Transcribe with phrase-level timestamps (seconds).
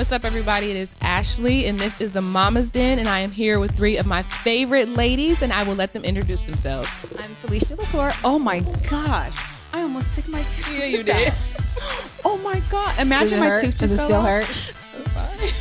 [0.00, 0.70] What's up, everybody?
[0.70, 3.98] It is Ashley, and this is the Mama's Den, and I am here with three
[3.98, 6.88] of my favorite ladies, and I will let them introduce themselves.
[7.18, 8.10] I'm Felicia Latour.
[8.24, 9.36] Oh my gosh.
[9.74, 10.72] I almost took my tooth.
[10.72, 11.34] Yeah, you did.
[12.24, 12.98] Oh my god.
[12.98, 13.62] Imagine my hurt?
[13.62, 14.50] tooth Does it still hurt?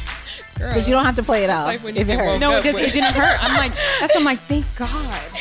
[0.54, 1.66] Because you don't have to play it out.
[1.66, 2.40] like if it get hurts.
[2.40, 3.44] No, up it, just, with- it didn't hurt.
[3.44, 5.32] I'm like, that's I'm like, thank God.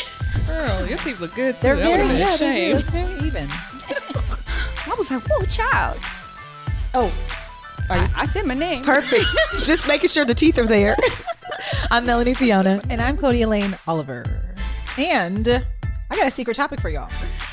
[0.48, 1.62] girl, your teeth look good too.
[1.62, 3.46] They're That very, would've been a yeah, they do look very even.
[4.90, 5.98] I was like, whoa, child.
[6.94, 7.12] Oh,
[7.90, 8.84] I, I said my name.
[8.84, 9.24] Perfect.
[9.64, 10.96] Just making sure the teeth are there.
[11.90, 12.80] I'm Melanie Fiona.
[12.90, 14.24] and I'm Codie Elaine Oliver.
[14.98, 17.10] And I got a secret topic for y'all.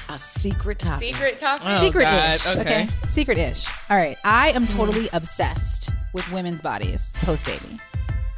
[0.10, 1.08] A secret topic.
[1.14, 1.66] Secret topic.
[1.68, 2.44] Oh, Secret-ish.
[2.46, 2.90] God, okay.
[3.08, 3.66] Secret-ish.
[3.90, 4.18] All right.
[4.24, 7.80] I am totally obsessed with women's bodies post baby.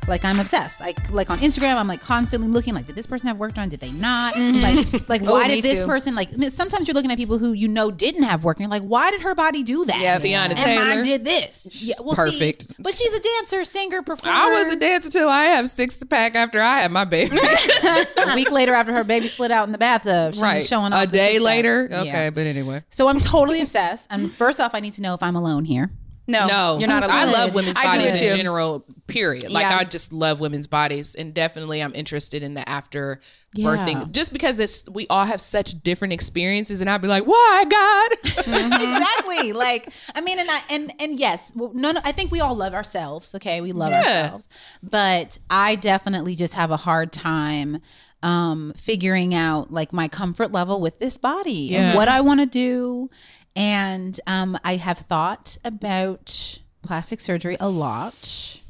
[0.07, 0.79] Like I'm obsessed.
[0.79, 2.73] Like like on Instagram, I'm like constantly looking.
[2.73, 3.69] Like, did this person have work done?
[3.69, 4.35] Did they not?
[4.35, 4.61] Mm-hmm.
[4.61, 5.87] Like like Oh, why me did this too.
[5.87, 6.33] person like?
[6.33, 8.69] I mean, sometimes you're looking at people who you know didn't have work, and you're
[8.69, 9.99] like, why did her body do that?
[9.99, 10.85] Yeah, Teyana and Taylor.
[10.85, 11.83] mine did this.
[11.83, 12.73] Yeah, well, see, perfect.
[12.79, 14.35] but she's a dancer, singer, performer.
[14.37, 15.27] I was a dancer too.
[15.27, 17.37] I have six pack after I had my baby.
[17.83, 20.35] a week later after her baby slid out in the bathtub.
[20.35, 20.65] She right.
[20.65, 21.41] showing off a day six-pack.
[21.45, 21.87] later.
[21.91, 22.01] Yeah.
[22.01, 22.83] Okay, but anyway.
[22.89, 24.07] So I'm totally obsessed.
[24.09, 25.91] And first off, I need to know if I'm alone here.
[26.29, 27.15] No, No, you're not alone.
[27.15, 28.85] I love women's bodies in general.
[29.07, 29.49] Period.
[29.49, 29.77] Like Yeah.
[29.77, 33.21] I just love women's bodies, and definitely I'm interested in the after
[33.53, 33.67] Yeah.
[33.67, 37.63] birthing, just because it's we all have such different experiences, and I'd be like, why
[37.69, 38.11] God?
[38.81, 39.53] exactly.
[39.53, 42.01] Like I mean, and I, and and yes, well, no, no.
[42.03, 43.33] I think we all love ourselves.
[43.35, 43.99] Okay, we love Yeah.
[44.23, 44.47] ourselves,
[44.83, 47.81] but I definitely just have a hard time
[48.23, 52.47] um figuring out like my comfort level with this body and what I want to
[52.47, 53.09] do.
[53.57, 58.61] And um, I have thought about plastic surgery a lot.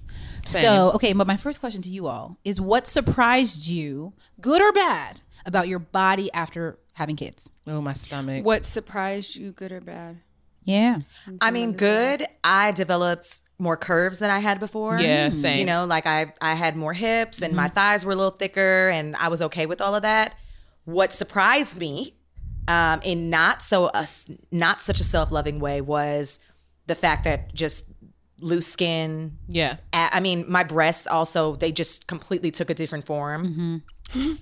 [0.45, 4.71] So, okay, but my first question to you all is what surprised you, good or
[4.71, 7.49] bad, about your body after having kids?
[7.67, 8.45] oh, my stomach.
[8.45, 10.21] What surprised you, good or bad?
[10.63, 10.99] Yeah.
[11.41, 12.25] I mean, good.
[12.43, 14.99] I developed more curves than I had before.
[14.99, 15.59] Yeah, same.
[15.59, 18.89] You know, like I I had more hips and my thighs were a little thicker,
[18.89, 20.35] and I was okay with all of that.
[20.83, 22.15] What surprised me,
[22.67, 24.07] um, in not so a
[24.51, 26.39] not such a self loving way, was
[26.87, 27.85] the fact that just
[28.39, 29.37] loose skin.
[29.47, 29.77] Yeah.
[29.93, 33.83] a- I mean, my breasts also they just completely took a different form.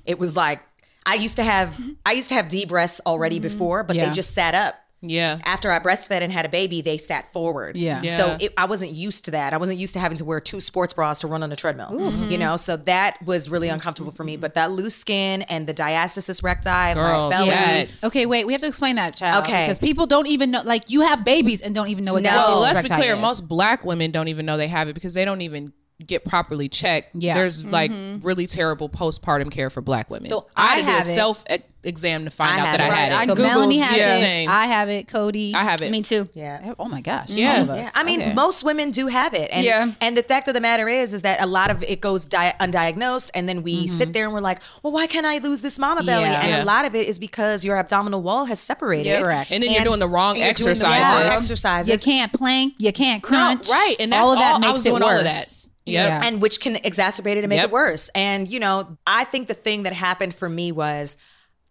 [0.05, 0.61] It was like
[1.05, 4.07] I used to have I used to have D breasts already before, but Yeah.
[4.07, 4.75] they just sat up
[5.09, 5.39] Yeah.
[5.45, 7.75] after I breastfed and had a baby, they sat forward.
[7.77, 8.01] Yeah.
[8.03, 8.17] Yeah.
[8.17, 9.53] So it, I wasn't used to that.
[9.53, 11.89] I wasn't used to having to wear two sports bras to run on a treadmill.
[11.91, 12.29] Mm-hmm.
[12.31, 14.38] You know, so that was really uncomfortable for me.
[14.38, 17.49] But that loose skin and the diastasis recti, Girl, my belly.
[17.49, 18.45] that- Okay, wait.
[18.45, 19.43] We have to explain that, child.
[19.45, 19.66] Okay.
[19.66, 20.61] Because people don't even know.
[20.63, 22.29] Like you have babies and don't even know what No.
[22.29, 23.13] diastasis Well, let's be clear.
[23.16, 23.19] is.
[23.22, 25.73] Most black women don't even know they have it because they don't even
[26.06, 27.11] get properly checked.
[27.16, 27.35] Yeah.
[27.35, 27.91] There's like
[28.22, 30.28] really terrible postpartum care for black women.
[30.28, 32.81] So I I had have a self e- exam to find I out have that
[32.81, 33.11] I had Right.
[33.11, 33.16] it.
[33.22, 34.16] I So Googled, Melanie has yeah.
[34.17, 34.19] it.
[34.22, 34.50] Same.
[34.50, 35.07] I have it.
[35.07, 35.53] Codie.
[35.55, 35.91] I have it.
[35.91, 36.28] Me too.
[36.34, 36.73] Yeah.
[36.79, 37.29] Oh my gosh.
[37.29, 37.57] Yeah.
[37.57, 37.78] all of us.
[37.78, 38.34] Yeah, I mean, Okay.
[38.34, 39.91] most women do have it, and Yeah.
[40.01, 42.53] and the fact of the matter is, is that a lot of it goes di-
[42.59, 45.79] undiagnosed, and then we sit there and we're like, well, why can't I lose this
[45.79, 46.23] mama belly?
[46.25, 46.31] Mm-hmm.
[46.34, 46.39] Yeah.
[46.41, 46.63] And Yeah.
[46.63, 49.05] a lot of it is because your abdominal wall has separated.
[49.09, 49.22] Yeah.
[49.22, 49.51] Correct.
[49.51, 51.34] And then you're doing the wrong and the wrong exercises.
[51.34, 52.05] exercises.
[52.05, 52.73] you can't plank.
[52.79, 53.69] You can't No, crunch.
[53.69, 53.95] right.
[54.00, 55.11] And that's all of that all- I makes was it doing worse.
[55.13, 55.64] all of that.
[55.85, 56.09] Yep.
[56.09, 56.28] Yeah.
[56.28, 57.69] and which can exacerbate it and make Yep.
[57.69, 58.09] it worse.
[58.16, 61.16] And you know, I think the thing that happened for me was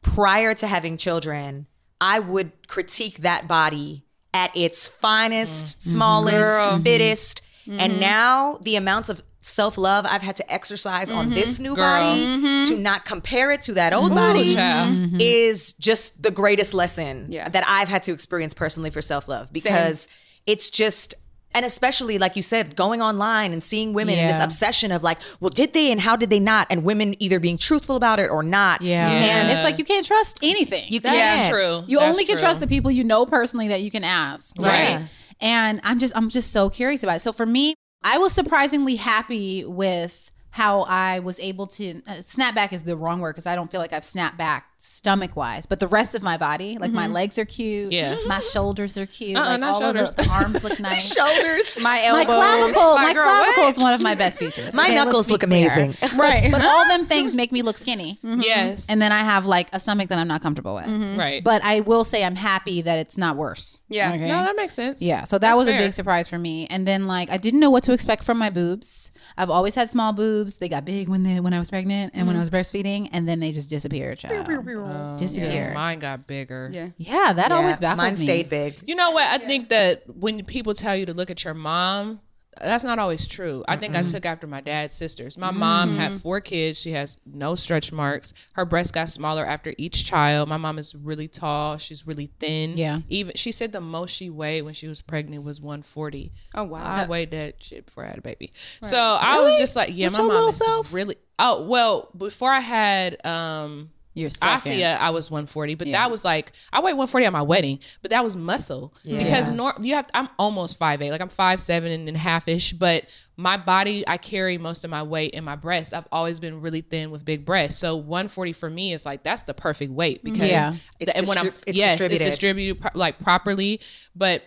[0.02, 1.66] prior to having children,
[2.00, 5.90] I would critique that body at its finest, mm-hmm.
[5.90, 6.72] smallest, Girl.
[6.72, 6.82] Mm-hmm.
[6.82, 8.00] fittest, and mm-hmm.
[8.00, 11.84] now the amounts of self-love I've had to exercise on this new Girl.
[11.84, 15.20] body to not compare it to that old body child.
[15.20, 17.48] is just the greatest lesson Yeah.
[17.50, 20.08] that I've had to experience personally for self love because
[20.46, 21.14] it's just.
[21.54, 25.18] And especially, like you said, going online and seeing women in this obsession of like,
[25.40, 26.66] well, did they and how did they not?
[26.68, 28.82] And women either being truthful about it or not.
[28.82, 29.08] Yeah.
[29.08, 29.24] Yeah.
[29.24, 30.84] And it's like you can't trust anything.
[30.88, 31.52] You That's can't.
[31.52, 31.82] true.
[31.86, 32.42] You That's only can true.
[32.42, 34.96] trust the people you know personally that you can ask, right?
[34.96, 35.08] Right.
[35.40, 37.20] And I'm just I'm just so curious about it.
[37.20, 42.54] So for me, I was surprisingly happy with how I was able to uh, snap
[42.54, 45.66] back is the wrong word because I don't feel like I've snapped back stomach wise,
[45.66, 47.12] but the rest of my body, like my mm-hmm.
[47.14, 48.16] legs are cute, Yeah.
[48.28, 50.10] my shoulders are cute, Uh-uh, like not all shoulders.
[50.10, 51.12] of the arms look nice.
[51.12, 51.80] Shoulders.
[51.82, 52.24] My my elbows.
[52.26, 53.72] clavicle, my girl, clavicle what?
[53.76, 54.74] is one of my best features.
[54.74, 55.72] My Okay, knuckles be look clear.
[55.72, 55.96] amazing.
[56.18, 56.52] Right.
[56.52, 58.20] But all them things make me look skinny.
[58.22, 58.42] Mm-hmm.
[58.42, 58.86] Yes.
[58.88, 60.84] And then I have like a stomach that I'm not comfortable with.
[60.86, 61.18] Mm-hmm.
[61.18, 61.42] right.
[61.42, 63.80] But I will say I'm happy that it's not worse.
[63.88, 64.12] Yeah.
[64.12, 64.28] Okay.
[64.28, 65.02] no, that makes sense.
[65.02, 65.76] Yeah, so that That's was fair.
[65.78, 66.68] a big surprise for me.
[66.68, 69.10] And then like I didn't know what to expect from my boobs.
[69.36, 70.43] I've always had small boobs.
[70.44, 73.28] They got big when they when I was pregnant and when I was breastfeeding, and
[73.28, 74.18] then they just disappeared.
[74.18, 74.46] Child.
[74.48, 75.52] Oh, Disappeared.
[75.52, 76.70] yeah, Mine got bigger.
[76.72, 76.88] Yeah.
[76.96, 78.22] Yeah, that always baffles Mine me.
[78.22, 78.76] stayed big.
[78.86, 79.24] You know what?
[79.24, 82.20] I think that when people tell you to look at your mom,
[82.60, 83.64] that's not always true.
[83.68, 85.36] I think I took after my dad's sisters.
[85.38, 86.78] My mom had four kids.
[86.78, 88.32] She has no stretch marks.
[88.54, 90.48] Her breasts got smaller after each child.
[90.48, 91.78] My mom is really tall.
[91.78, 92.76] She's really thin.
[92.76, 93.00] Yeah.
[93.08, 96.32] Even she said the most she weighed when she was pregnant was 140.
[96.54, 96.82] Oh, wow.
[96.82, 98.52] I weighed that shit before I had a baby.
[98.82, 100.92] So I was just like, yeah, With my mom is self?
[100.92, 101.16] really.
[101.38, 104.72] Oh well, before I had um You're second.
[104.72, 108.10] Asia, I was 140, but that was like I weighed 140 at my wedding, but
[108.12, 112.16] that was muscle because nor- you have I'm almost 5'8", like I'm 5'7 and a
[112.18, 113.04] half ish, but
[113.36, 115.92] my body I carry most of my weight in my breasts.
[115.92, 119.42] I've always been really thin with big breasts, so 140 for me is like that's
[119.42, 120.74] the perfect weight because Yeah.
[121.00, 122.24] It's and when I'm distri- it's yes, distributed.
[122.26, 123.80] it's distributed pro- like properly,
[124.14, 124.42] but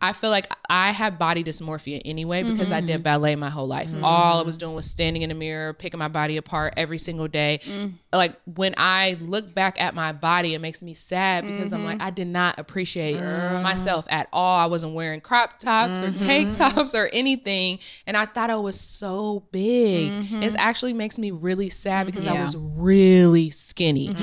[0.00, 3.02] I feel like I have body dysmorphia anyway because I did mm-hmm.
[3.02, 3.90] ballet my whole life.
[3.90, 4.04] Mm-hmm.
[4.04, 7.26] All I was doing was standing in the mirror, picking my body apart every single
[7.26, 7.60] day.
[7.64, 7.94] Mm.
[8.12, 11.98] Like when I look back at my body, it makes me sad because I'm like,
[11.98, 12.06] mm-hmm.
[12.06, 14.58] I did not appreciate myself at all.
[14.58, 17.80] I wasn't wearing crop tops or tank tops or anything.
[18.06, 20.32] And I thought I was so big.
[20.32, 24.14] It actually makes me really sad because I was really skinny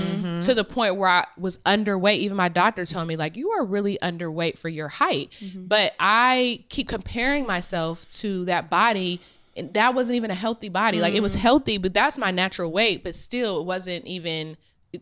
[0.41, 2.17] to the point where I was underweight.
[2.17, 5.33] Even my doctor told me, like, you are really underweight for your height.
[5.67, 9.19] But I keep comparing myself to that body.
[9.57, 10.99] And that wasn't even a healthy body.
[10.99, 11.39] Like, it was mm.
[11.39, 14.57] healthy, but that's my natural weight, but still, it wasn't even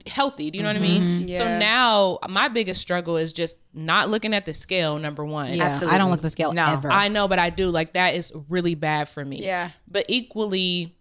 [0.07, 0.51] healthy.
[0.51, 1.01] Do you know what I mean?
[1.01, 1.35] Mm-hmm.
[1.35, 5.53] So now my biggest struggle is just not looking at the scale, number one.
[5.53, 6.65] Yeah, I don't look at the scale No.
[6.65, 6.91] ever.
[6.91, 7.69] I know, but I do.
[7.69, 9.39] Like that is really bad for me.
[9.41, 9.71] Yeah.
[9.87, 10.95] But equally,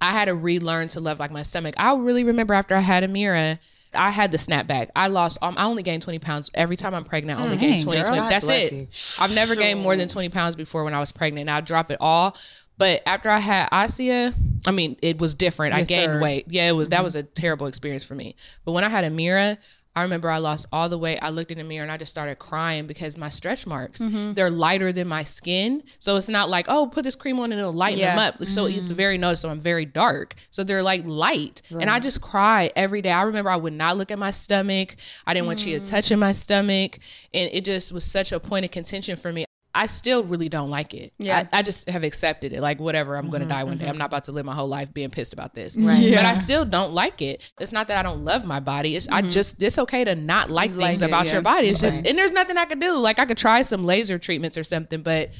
[0.00, 1.74] I had to relearn to love like my stomach.
[1.76, 3.58] I really remember after I had Amira,
[3.94, 4.90] I had the snapback.
[4.96, 5.38] I lost.
[5.42, 7.40] Um, I only gained twenty pounds every time I'm pregnant.
[7.40, 8.08] I only Dang, 20, girl.
[8.14, 8.28] 20.
[8.28, 8.72] That's it.
[8.72, 8.88] you.
[9.18, 11.48] I've never gained more than twenty pounds before when I was pregnant.
[11.48, 12.36] I drop it all.
[12.78, 14.34] But after I had Asia,
[14.66, 15.74] I mean, it was different.
[15.74, 16.22] I gained third.
[16.22, 16.46] weight.
[16.48, 18.34] Yeah, it was that was a terrible experience for me.
[18.64, 19.58] But when I had Amira,
[19.94, 21.18] I remember I lost all the weight.
[21.20, 24.32] I looked in the mirror and I just started crying because my stretch marks, mm-hmm.
[24.32, 25.82] they're lighter than my skin.
[25.98, 28.28] So it's not like, oh, put this cream on and it'll lighten them Yeah.
[28.28, 28.46] up.
[28.48, 28.94] So it's mm-hmm.
[28.94, 29.52] very noticeable.
[29.52, 30.34] I'm very dark.
[30.50, 31.60] So they're like light.
[31.70, 33.10] And I just cry every day.
[33.10, 34.96] I remember I would not look at my stomach.
[35.26, 35.90] I didn't want you to mm.
[35.90, 36.98] touch in my stomach.
[37.34, 39.44] And it just was such a point of contention for me.
[39.74, 41.14] I still really don't like it.
[41.18, 41.46] Yeah.
[41.50, 42.60] I, I just have accepted it.
[42.60, 43.84] Like, whatever, I'm going to mm-hmm, die one day.
[43.84, 43.92] Mm-hmm.
[43.92, 45.78] I'm not about to live my whole life being pissed about this.
[45.78, 46.14] Right.
[46.14, 47.40] But I still don't like it.
[47.58, 48.96] It's not that I don't love my body.
[48.96, 49.30] It's I mm-hmm.
[49.30, 51.32] just, it's okay to not like Like things it, about yeah.
[51.32, 51.68] your body.
[51.68, 52.98] It's just, and there's nothing I could do.
[52.98, 55.30] Like, I could try some laser treatments or something, but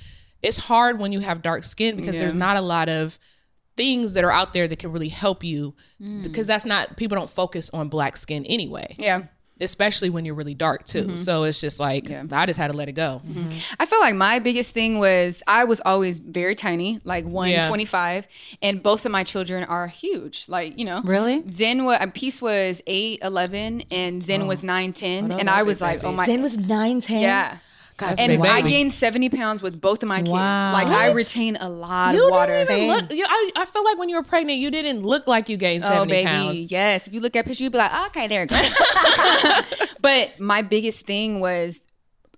[0.40, 3.18] it's hard when you have dark skin because there's not a lot of
[3.76, 6.22] things that are out there that can really help you Mm.
[6.24, 9.24] because that's not, people don't focus on black skin anyway Yeah.
[9.62, 11.04] Especially when you're really dark too.
[11.04, 11.16] Mm-hmm.
[11.16, 13.22] So it's just like I just had to let it go.
[13.78, 18.28] I feel like my biggest thing was I was always very tiny, like 125,
[18.60, 20.48] and both of my children are huge.
[20.48, 21.00] Like, you know.
[21.02, 21.42] Really?
[21.50, 25.28] Zen was Peace was 8, 11, and Zen was 9, 10.
[25.28, 27.20] those and I was like, oh my Zen was nine ten.
[27.20, 27.58] Yeah.
[27.96, 30.30] God, And I gained 70 pounds with both of my kids.
[30.30, 30.72] Wow.
[30.72, 32.56] Like I retain a lot You of water.
[32.56, 33.12] didn't even look.
[33.12, 35.84] You, I, I feel like when you were pregnant, you didn't look like you gained
[35.84, 36.26] Oh, seventy baby.
[36.26, 36.72] pounds.
[36.72, 37.06] Yes.
[37.06, 39.92] If you look at picture, you'd be like, oh, okay, there it goes.
[40.00, 41.80] but my biggest thing was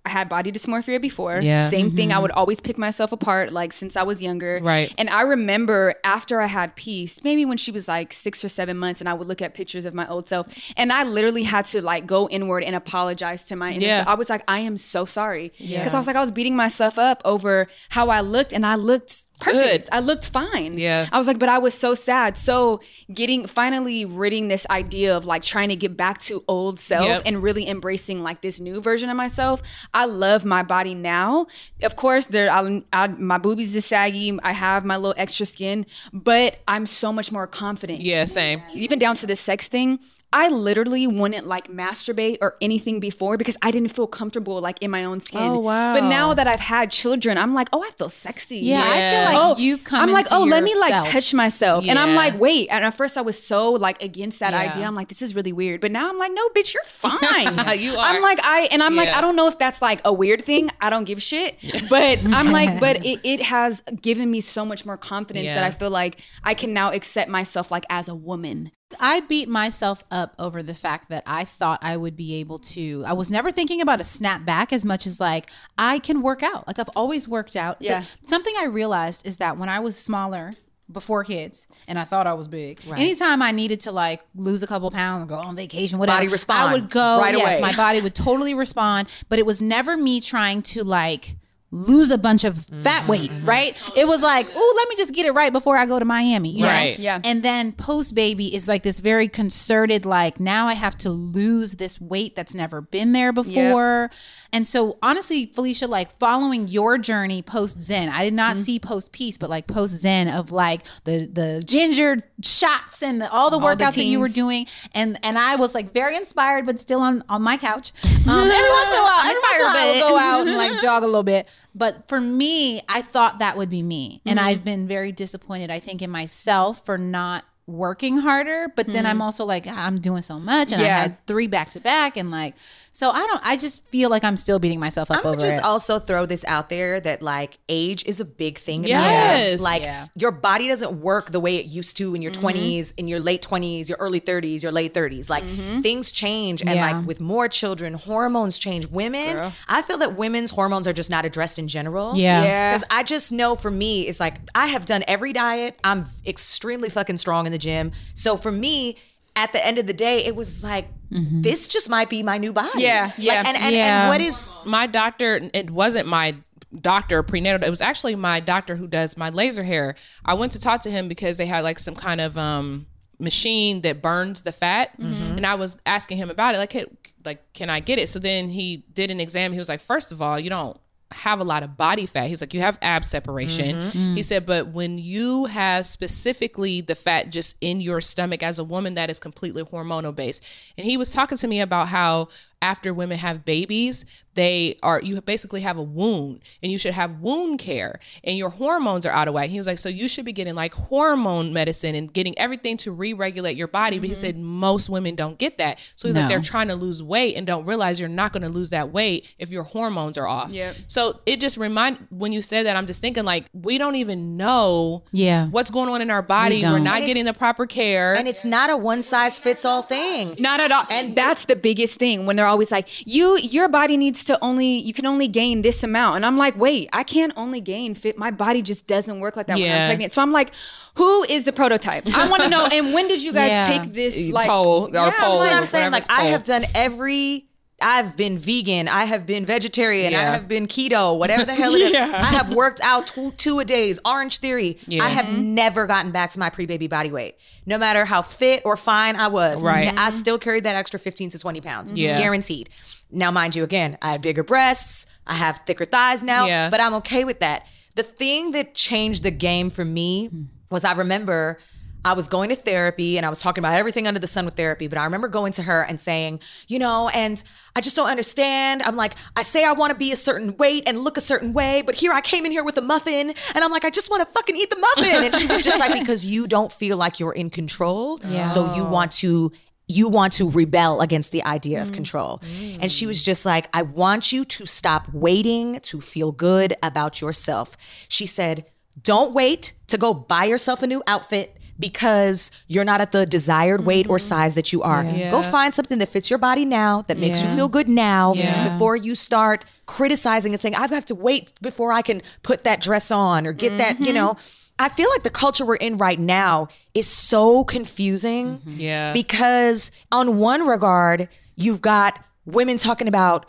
[0.05, 1.41] I had body dysmorphia before.
[1.41, 1.69] Yeah.
[1.69, 2.11] Same thing.
[2.11, 2.21] I mm-hmm.
[2.23, 4.59] would always pick myself apart, like since I was younger.
[4.61, 4.93] Right.
[4.97, 8.77] And I remember after I had peace, maybe when she was like six or seven
[8.77, 10.47] months, and I would look at pictures of my old self,
[10.77, 13.97] and I literally had to like go inward and apologize to my inner Yeah.
[13.97, 14.07] self.
[14.09, 15.51] I was like, I am so sorry.
[15.57, 18.75] Because I was like, I was beating myself up over how I looked, and I
[18.75, 19.85] looked perfect.
[19.85, 19.89] Good.
[19.91, 20.77] I looked fine.
[20.77, 21.07] Yeah.
[21.11, 22.37] I was like, but I was so sad.
[22.37, 22.81] So
[23.13, 27.21] getting finally ridding this idea of like trying to get back to old self Yep.
[27.25, 29.61] and really embracing like this new version of myself.
[29.93, 31.47] I love my body now.
[31.83, 34.37] Of course, there I, I, my boobies is saggy.
[34.43, 38.01] I have my little extra skin, but I'm so much more confident.
[38.01, 38.61] Yeah, same.
[38.73, 39.99] Even down to the sex thing.
[40.33, 44.91] I literally wouldn't like masturbate or anything before because I didn't feel comfortable like in
[44.91, 45.39] my own skin.
[45.41, 45.93] Oh, wow.
[45.93, 48.57] But now that I've had children, I'm like, oh, I feel sexy.
[48.57, 49.11] Yeah, I Yeah.
[49.11, 50.01] feel like oh, you've come.
[50.01, 51.85] I'm like, oh, let me like touch myself.
[51.87, 52.67] And I'm like, wait.
[52.69, 54.71] And at first I was so like against that Yeah.
[54.71, 54.85] idea.
[54.85, 55.79] I'm like, this is really weird.
[55.79, 57.79] But now I'm like, no, bitch, you're fine.
[57.79, 58.05] You are.
[58.05, 60.69] I'm like, I and I'm like, I don't know if that's like a weird thing.
[60.81, 61.57] I don't give a shit.
[61.89, 65.69] But I'm like, but it, it has given me so much more confidence that I
[65.71, 68.71] feel like I can now accept myself like as a woman.
[68.99, 73.03] I beat myself up over the fact that I thought I would be able to.
[73.05, 76.43] I was never thinking about a snap back as much as like I can work
[76.43, 76.67] out.
[76.67, 77.77] Like I've always worked out.
[77.81, 78.01] Yeah.
[78.21, 80.53] The- something I realized is that when I was smaller
[80.91, 84.67] before kids and I thought I was big, anytime I needed to like lose a
[84.67, 87.19] couple pounds and go on vacation, whatever, Body respond I would go.
[87.21, 87.61] right yes, away.
[87.61, 89.07] my body would totally respond.
[89.27, 91.37] But it was never me trying to like
[91.71, 93.75] lose a bunch of fat weight, right?
[93.97, 96.51] It was like, oh, let me just get it right before I go to Miami.
[96.51, 96.67] you know?
[96.69, 96.97] Right.
[96.97, 97.19] Yeah.
[97.25, 101.73] And then post baby is like this very concerted, like, now I have to lose
[101.73, 104.09] this weight that's never been there before.
[104.53, 108.63] And so, honestly, Felicia, like following your journey post Zen, I did not Mm-hmm.
[108.63, 113.29] see post peace, but like post Zen of like the the ginger shots and the,
[113.31, 116.65] all the the workouts that you were doing, and and I was like very inspired,
[116.65, 117.91] but still on on my couch.
[118.27, 120.47] Um, every once in a while, every once in a while, I would go out
[120.47, 121.47] and like jog a little bit.
[121.75, 124.47] But for me, I thought that would be me, and mm-hmm.
[124.47, 125.69] I've been very disappointed.
[125.69, 130.21] I think in myself for not working harder but then i'm also like i'm doing
[130.21, 132.53] so much and i had three back to back and like
[132.91, 135.57] so i don't i just feel like i'm still beating myself up I'm over just
[135.59, 138.83] it also throw this out there that like age is a big thing.
[138.83, 139.53] In Yes.
[139.53, 139.61] this.
[139.61, 140.07] like Yeah.
[140.15, 142.45] your body doesn't work the way it used to in your Mm-hmm.
[142.45, 145.29] 20s, in your late 20s, your early 30s, your late 30s.
[145.29, 145.43] Like
[145.81, 146.77] things change, and Mm-hmm.
[146.77, 146.97] Yeah.
[146.97, 148.87] like with more children, hormones change.
[148.87, 152.15] Women, I feel that women's hormones are just not addressed in general.
[152.15, 152.43] Yeah.
[152.43, 152.73] Yeah.
[152.73, 155.79] Because I just know for me, it's like I have done every diet.
[155.83, 157.91] I'm extremely fucking strong in the gym.
[158.13, 158.97] So for me,
[159.35, 162.51] at the end of the day, it was like this just might be my new
[162.51, 162.81] body.
[162.83, 163.43] Yeah, Like, yeah.
[163.45, 164.01] and, and, Yeah.
[164.01, 166.35] and what is my doctor it wasn't my
[166.81, 169.95] doctor prenatal it was actually my doctor who does my laser hair
[170.25, 172.85] i went to talk to him because they had like some kind of um
[173.17, 176.85] machine that burns the fat and i was asking him about it like hey,
[177.23, 180.11] like can i get it so then he did an exam he was like first
[180.11, 180.77] of all you don't
[181.11, 182.27] have a lot of body fat.
[182.27, 183.75] He's like you have ab separation.
[183.75, 184.15] Mm-hmm.
[184.15, 188.63] He said but when you have specifically the fat just in your stomach as a
[188.63, 190.43] woman that is completely hormonal based.
[190.77, 192.29] And he was talking to me about how
[192.61, 197.19] after women have babies, they are you basically have a wound and you should have
[197.21, 199.49] wound care and your hormones are out of whack.
[199.49, 202.91] He was like, so you should be getting like hormone medicine and getting everything to
[202.91, 203.97] re-regulate your body.
[203.97, 204.21] But he mm-hmm.
[204.21, 205.79] said most women don't get that.
[205.95, 206.21] So he's No.
[206.21, 208.91] like, they're trying to lose weight and don't realize you're not going to lose that
[208.91, 210.51] weight if your hormones are off.
[210.51, 210.75] Yep.
[210.87, 214.35] So it just remind when you said that, I'm just thinking like we don't even
[214.35, 215.47] know Yeah.
[215.47, 216.55] what's going on in our body.
[216.57, 216.87] We are don't.
[216.87, 218.13] And getting the proper care.
[218.15, 220.35] and it's not a one size fits all thing.
[220.39, 220.83] Not at all.
[220.89, 224.77] And that's the biggest thing when they're always like, you, your body needs to only,
[224.77, 226.17] you can only gain this amount.
[226.17, 228.17] And I'm like, wait, I can't only gain fit.
[228.17, 230.13] My body just doesn't work like that when I'm pregnant.
[230.13, 230.51] So I'm like,
[230.95, 232.03] who is the prototype?
[232.15, 232.67] I want to know.
[232.71, 233.63] And when did you guys Yeah.
[233.79, 234.17] take this?
[234.33, 235.31] Like, Toll or Yeah, pole.
[235.37, 235.91] That's what I'm saying.
[235.91, 237.47] Like I have done every.
[237.85, 238.87] I've been vegan.
[238.87, 240.15] I have been vegetarian.
[240.15, 241.19] I have been keto.
[241.19, 241.85] Whatever the hell it is.
[241.95, 242.11] Yeah.
[242.11, 243.99] I have worked out two, two a days.
[244.03, 244.79] Orange Theory.
[244.87, 245.03] Yeah.
[245.03, 245.53] I have mm-hmm.
[245.53, 247.35] never gotten back to my pre-baby body weight.
[247.67, 249.95] No matter how fit or fine I was, Right.
[249.95, 251.93] I still carried that extra 15 to 20 pounds.
[251.93, 252.17] Yeah.
[252.17, 252.69] guaranteed.
[253.11, 255.05] Now, mind you, again, I have bigger breasts.
[255.27, 256.47] I have thicker thighs now.
[256.47, 256.71] Yeah.
[256.71, 257.67] But I'm okay with that.
[257.93, 260.47] The thing that changed the game for me mm.
[260.71, 261.59] was I remember
[262.05, 264.53] I was going to therapy and I was talking about everything under the sun with
[264.53, 267.41] therapy, but I remember going to her and saying, you know, and
[267.75, 268.83] I just don't understand.
[268.83, 271.51] I'm like, I say I want to be a certain weight and look a certain
[271.51, 274.11] way, but here I came in here with a muffin and I'm like, I just
[274.11, 275.25] want to fucking eat the muffin.
[275.25, 278.19] And she was just like, because you don't feel like you're in control.
[278.45, 279.51] So you want to
[279.87, 281.93] you want to rebel against the idea of mm.
[281.93, 282.39] control.
[282.39, 282.79] Mm.
[282.81, 287.21] And she was just like, I want you to stop waiting to feel good about
[287.21, 287.77] yourself.
[288.09, 288.65] She said,
[289.01, 293.85] Don't wait to go buy yourself a new outfit because you're not at the desired
[293.85, 294.27] weight or mm-hmm.
[294.27, 295.03] size that you are.
[295.03, 295.41] Go Yeah.
[295.41, 298.69] find something that fits your body now, that makes you feel good now, Yeah.
[298.69, 302.81] before you start criticizing and saying, I have to wait before I can put that
[302.81, 304.15] dress on or get that, you mm-hmm.
[304.15, 304.37] know.
[304.77, 308.71] I feel like the culture we're in right now is so confusing mm-hmm.
[308.71, 309.13] Yeah.
[309.13, 313.45] because on one regard you've got women talking about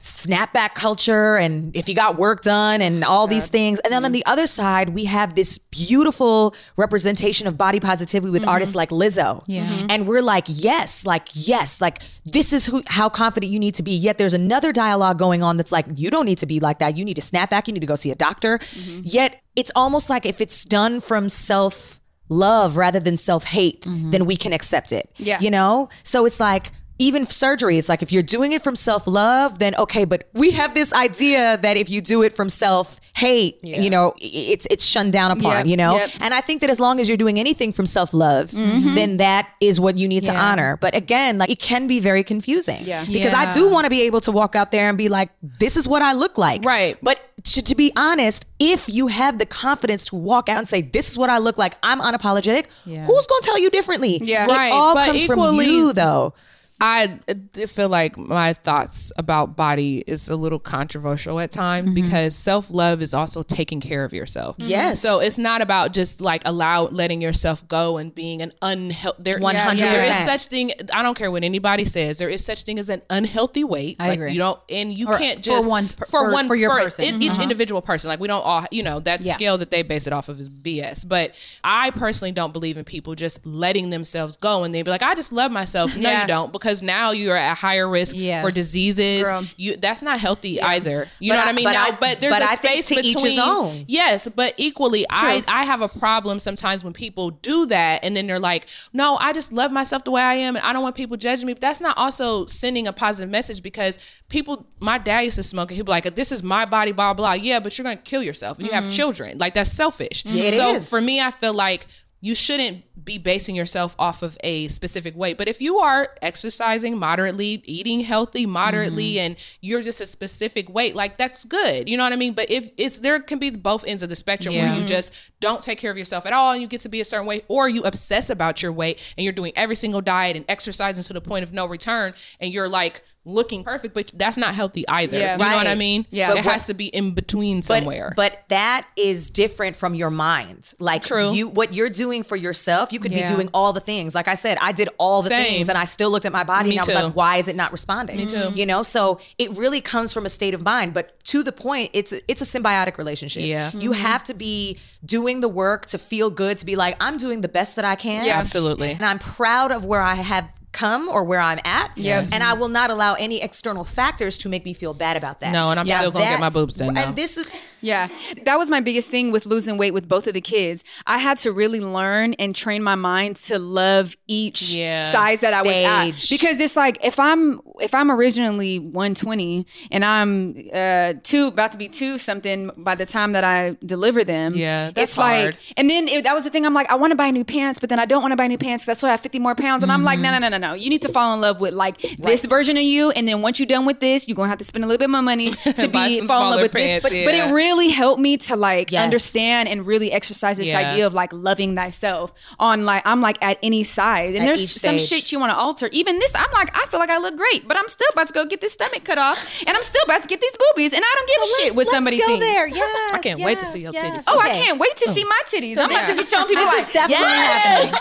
[0.00, 4.08] snapback culture and if you got work done and all these things and then on
[4.08, 4.14] mm-hmm.
[4.14, 8.48] the other side we have this beautiful representation of body positivity with mm-hmm.
[8.48, 9.66] artists like Lizzo Yeah.
[9.66, 9.86] Mhm.
[9.90, 13.82] and we're like yes like yes like this is who, how confident you need to
[13.82, 16.78] be yet there's another dialogue going on that's like you don't need to be like
[16.78, 19.00] that you need to snap back you need to go see a doctor mm-hmm.
[19.04, 24.24] yet it's almost like if it's done from self love rather than self hate, then
[24.24, 25.10] we can accept it.
[25.16, 25.38] Yeah.
[25.40, 25.90] You know?
[26.04, 29.74] So it's like, even surgery, it's like if you're doing it from self love, then
[29.76, 33.88] okay, but we have this idea that if you do it from self hate, you
[33.88, 35.96] know, it's it's shunned down upon, Yep, you know?
[35.96, 36.10] yep.
[36.20, 38.94] And I think that as long as you're doing anything from self love, mm-hmm.
[38.94, 40.76] then that is what you need to honor.
[40.76, 42.84] But again, like it can be very confusing.
[42.84, 43.04] Yeah.
[43.06, 45.78] Because I do want to be able to walk out there and be like, this
[45.78, 46.66] is what I look like.
[46.66, 46.98] Right.
[47.02, 50.82] But to, to be honest, if you have the confidence to walk out and say,
[50.82, 52.66] "This is what I look like," I'm unapologetic.
[52.84, 53.04] Yeah.
[53.06, 54.20] Who's going to tell you differently?
[54.22, 54.44] Yeah.
[54.44, 56.34] it Right, all but comes equally- from you, though.
[56.80, 57.18] I
[57.66, 62.02] feel like my thoughts about body is a little controversial at times mm-hmm.
[62.02, 64.56] because self love is also taking care of yourself.
[64.56, 64.70] Mm-hmm.
[64.70, 65.00] Yes.
[65.00, 69.22] So it's not about just like allow letting yourself go and being an unhealthy.
[69.22, 69.78] There, 100%.
[69.78, 70.72] there is such thing.
[70.92, 72.18] I don't care what anybody says.
[72.18, 73.96] There is such thing as an unhealthy weight.
[73.98, 74.32] I like, agree.
[74.32, 77.04] You don't, and you Or can't for just one's per- for- for your person.
[77.04, 77.42] in- each mm-hmm.
[77.42, 78.08] individual person.
[78.08, 79.34] Like we don't all, you know, that Yeah.
[79.34, 81.06] scale that they base it off of is BS.
[81.06, 85.02] But I personally don't believe in people just letting themselves go and they be like,
[85.02, 85.94] I just love myself.
[85.94, 86.22] No, Yeah.
[86.22, 88.44] you don't, because now you're at higher risk Yes.
[88.44, 89.24] for diseases.
[89.24, 89.44] Girl.
[89.56, 91.08] You that's not healthy either.
[91.18, 91.64] You But know what I- I mean?
[91.64, 93.24] but Now, I- but there's but a I space between.
[93.24, 93.84] his own.
[93.88, 98.26] Yes, but equally, I I have a problem sometimes when people do that and then
[98.26, 100.94] they're like, no, I just love myself the way I am and I don't want
[100.96, 101.52] people judging me.
[101.54, 103.98] But that's not also sending a positive message because
[104.28, 104.66] people.
[104.82, 107.32] My dad used to smoke and he'd be like, this is my body, blah blah.
[107.34, 108.92] Yeah, but you're gonna kill yourself and you have mm-hmm.
[108.92, 109.38] children.
[109.38, 110.24] Like that's selfish.
[110.26, 110.88] it so is.
[110.88, 111.86] for me, I feel like
[112.22, 115.38] you shouldn't be basing yourself off of a specific weight.
[115.38, 119.26] But if you are exercising moderately, eating healthy moderately, mm-hmm.
[119.26, 121.88] and you're just a specific weight, like that's good.
[121.88, 122.34] You know what I mean?
[122.34, 124.70] But if it's there can be both ends of the spectrum Yeah.
[124.70, 127.00] where you just don't take care of yourself at all and you get to be
[127.00, 130.36] a certain weight, or you obsess about your weight and you're doing every single diet
[130.36, 134.38] and exercising to the point of no return and you're like looking perfect, but that's
[134.38, 135.18] not healthy either.
[135.18, 135.36] Yeah.
[135.36, 136.06] You know what I mean?
[136.10, 136.28] Yeah.
[136.28, 138.12] But It But has to be in between but, somewhere.
[138.16, 140.72] But that is different from your mind.
[140.78, 141.30] Like True.
[141.30, 143.26] you what you're doing for yourself, you could Yeah.
[143.26, 144.14] be doing all the things.
[144.14, 145.44] Like I said, I did all the Same.
[145.44, 147.02] things and I still looked at my body Me and I was too.
[147.02, 148.16] like, why is it not responding?
[148.16, 148.50] Me too.
[148.54, 150.94] You know, so it really comes from a state of mind.
[150.94, 153.44] But to the point, it's it's a symbiotic relationship.
[153.44, 153.70] Yeah.
[153.74, 154.00] You mm-hmm.
[154.02, 157.48] have to be doing the work to feel good, to be like, I'm doing the
[157.48, 158.24] best that I can.
[158.24, 158.90] Yeah, absolutely.
[158.90, 161.90] And I'm proud of where I have come or where I'm at.
[161.96, 162.32] Yes.
[162.32, 165.52] And I will not allow any external factors to make me feel bad about that.
[165.52, 167.08] No, and I'm Now still gonna get my boobs done now.
[167.08, 167.50] And this is
[167.82, 168.08] Yeah,
[168.44, 170.84] that was my biggest thing with losing weight with both of the kids.
[171.06, 175.00] I had to really learn and train my mind to love each Yeah.
[175.00, 176.24] size that I was Stage.
[176.24, 181.72] at because it's like if I'm if I'm originally 120 and I'm uh two about
[181.72, 184.54] to be two something by the time that I deliver them.
[184.54, 185.56] Yeah, that's it's like hard.
[185.76, 186.64] and then it, that was the thing.
[186.66, 188.46] I'm like I want to buy new pants, but then I don't want to buy
[188.46, 190.48] new pants because I still have 50 more pounds, and I'm like no no no
[190.48, 190.74] no no.
[190.74, 193.58] You need to fall in love with like this version of you, and then once
[193.58, 195.88] you're done with this, you're gonna have to spend a little bit more money to
[195.88, 197.02] be fall in love with pants, this.
[197.02, 199.02] But, but it really helped me to like Yes.
[199.04, 200.78] understand and really exercise this Yeah.
[200.78, 204.34] idea of like loving thyself on like I'm like at any size.
[204.34, 205.08] And At there's some stage.
[205.22, 205.88] shit you want to alter.
[205.92, 208.32] Even this, I'm like, I feel like I look great, but I'm still about to
[208.32, 209.38] go get this stomach cut off.
[209.64, 210.92] And I'm still about to get these boobies.
[210.92, 212.44] And I don't give a shit what somebody go thinks.
[212.44, 212.66] there.
[212.80, 214.14] Yes, I can't wait to see your yes, titties.
[214.16, 214.24] yes.
[214.26, 215.12] Oh, I can't wait to oh.
[215.12, 215.76] see my titties.
[215.78, 217.92] I'm about to be showing people This like, is definitely yes.
[217.92, 218.00] happening.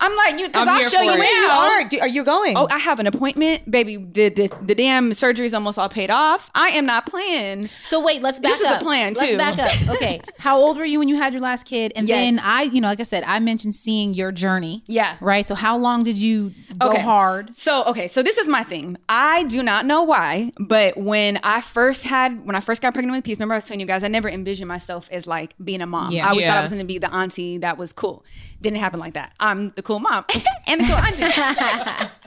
[0.00, 1.24] I'm like, you, because I'll show you now.
[1.24, 1.88] You are.
[1.88, 2.56] Do- Are you going?
[2.56, 3.96] Oh, I have an appointment, baby.
[3.96, 6.50] The, the the damn surgery is almost all paid off.
[6.54, 7.68] I am not playing.
[7.84, 8.82] So wait, let's back This is a up.
[8.82, 9.36] plan, Let's too.
[9.36, 9.70] back up.
[10.00, 11.92] Okay, how old were you when you had your last kid?
[11.96, 12.16] And Yes.
[12.16, 14.82] then I, you know, like I said, I mentioned seeing your journey.
[14.86, 15.16] Yeah.
[15.20, 15.46] Right.
[15.46, 17.54] So how long did you go hard?
[17.54, 18.96] So okay, so this is my thing.
[19.12, 23.16] I do not know why, but when I first had when I first got pregnant
[23.16, 25.80] with Peace, remember I was telling you guys I never envisioned myself as like being
[25.80, 26.12] a mom.
[26.12, 26.26] Yeah.
[26.26, 28.24] I always thought I was gonna be the auntie that was cool.
[28.60, 29.34] Didn't happen like that.
[29.40, 30.26] I'm the cool mom
[30.68, 32.08] and the cool auntie.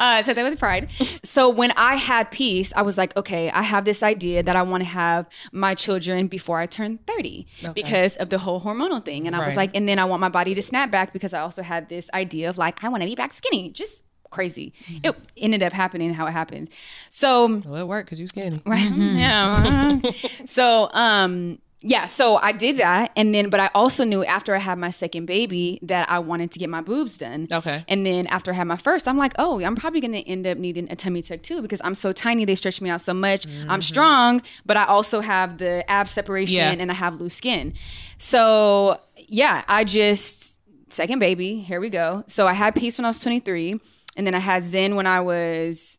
[0.00, 0.90] Uh, so that with pride.
[1.22, 4.62] So when I had peace, I was like, okay, I have this idea that I
[4.62, 9.26] want to have my children before I turn 30 because of the whole hormonal thing.
[9.26, 11.40] And I was like, and then I want my body to snap back because I
[11.40, 13.68] also had this idea of like, I want to be back skinny.
[13.68, 14.03] Just
[14.34, 14.72] crazy.
[14.84, 15.06] Mm-hmm.
[15.06, 16.68] It ended up happening how it happened.
[17.08, 18.60] So well, it worked because you skinny.
[18.66, 18.90] Right.
[18.90, 19.14] Mm-hmm.
[19.24, 20.00] Yeah.
[20.44, 23.12] so, um, yeah, so I did that.
[23.14, 26.50] And then, but I also knew after I had my second baby that I wanted
[26.52, 27.46] to get my boobs done.
[27.52, 27.84] Okay.
[27.88, 30.46] And then after I had my first, I'm like, oh, I'm probably going to end
[30.46, 32.46] up needing a tummy tuck too because I'm so tiny.
[32.46, 33.46] They stretch me out so much.
[33.46, 33.80] I'm mm-hmm.
[33.80, 36.72] strong, but I also have the ab separation Yeah.
[36.72, 37.74] and I have loose skin.
[38.16, 42.24] So, yeah, I just, second baby, here we go.
[42.28, 43.78] So I had peace when I was 23.
[44.16, 45.98] And then I had Zen when I was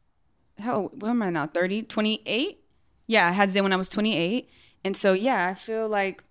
[0.60, 1.48] how where am I now?
[1.48, 2.60] 30, 28?
[3.08, 4.50] Yeah, I had Zen when I was 28.
[4.84, 6.24] And so yeah, I feel like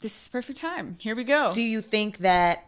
[0.00, 0.96] this is perfect time.
[1.00, 1.50] Here we go.
[1.52, 2.67] Do you think that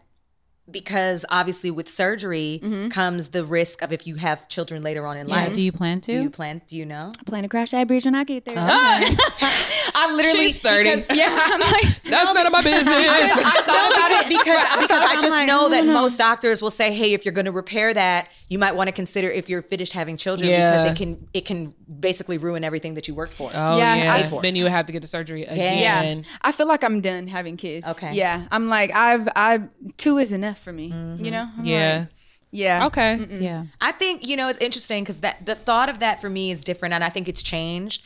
[0.71, 2.89] because obviously with surgery mm-hmm.
[2.89, 5.35] comes the risk of if you have children later on in Yeah.
[5.35, 5.53] life?
[5.53, 6.11] Do you plan to?
[6.11, 6.61] Do you plan?
[6.67, 7.11] Do you know?
[7.19, 8.55] I plan to crash that bridge when I get there.
[8.57, 8.61] Oh.
[9.95, 10.83] I literally She's 30.
[10.83, 12.87] because- yeah, I'm like That's none of my business.
[12.87, 16.01] I thought about it because because I just like, know that no, no.
[16.01, 18.91] most doctors will say, "Hey, if you're going to repair that, you might want to
[18.91, 20.71] consider if you're finished having children Yeah.
[20.71, 24.13] because it can it can basically ruin everything that you worked for." Oh Yeah, yeah,
[24.13, 25.77] I- then you would have to get the surgery again.
[25.79, 26.29] yeah.
[26.41, 27.87] I feel like I'm done having kids.
[27.87, 28.13] Okay.
[28.13, 28.47] Yeah.
[28.51, 29.61] I'm like I've I
[29.97, 30.91] two is enough for me.
[30.91, 31.25] Mm-hmm.
[31.25, 31.49] You know?
[31.57, 31.97] I'm Yeah.
[31.99, 32.07] like,
[32.51, 32.85] yeah.
[32.87, 33.27] Okay.
[33.29, 33.65] Yeah.
[33.79, 36.63] I think you know it's interesting because that the thought of that for me is
[36.63, 38.03] different, and I think it's changed.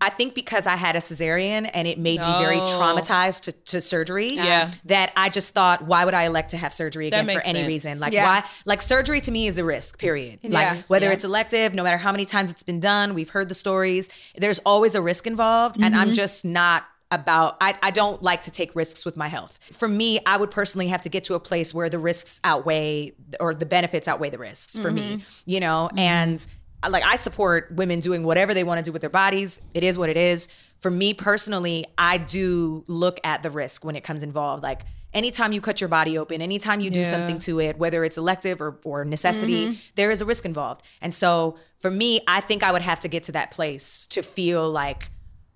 [0.00, 3.80] I think because I had a cesarean and it made me very traumatized to, to
[3.80, 4.28] surgery.
[4.32, 4.70] Yeah.
[4.84, 7.68] That I just thought, why would I elect to have surgery again for any sense.
[7.68, 8.00] reason?
[8.00, 8.26] Like Yeah.
[8.26, 8.44] why?
[8.66, 9.98] Like surgery to me is a risk.
[9.98, 10.40] Period.
[10.42, 11.12] Like whether Yeah.
[11.12, 14.10] it's elective, no matter how many times it's been done, we've heard the stories.
[14.36, 16.14] There's always a risk involved, and I'm mm-hmm.
[16.14, 19.60] just not about I, I don't like to take risks with my health.
[19.70, 23.12] For me, I would personally have to get to a place where the risks outweigh
[23.40, 25.22] or the benefits outweigh the risks for me, mm-hmm.
[25.46, 25.98] you know, mm-hmm.
[25.98, 26.46] and
[26.88, 29.60] like I support women doing whatever they want to do with their bodies.
[29.72, 30.48] It is what it is.
[30.80, 34.62] For me personally, I do look at the risk when it comes involved.
[34.62, 34.82] Like
[35.14, 37.04] anytime you cut your body open, anytime you do Yeah.
[37.04, 39.80] something to it, whether it's elective or, or necessity, mm-hmm.
[39.94, 40.82] there is a risk involved.
[41.00, 44.22] And so for me, I think I would have to get to that place to
[44.22, 45.10] feel like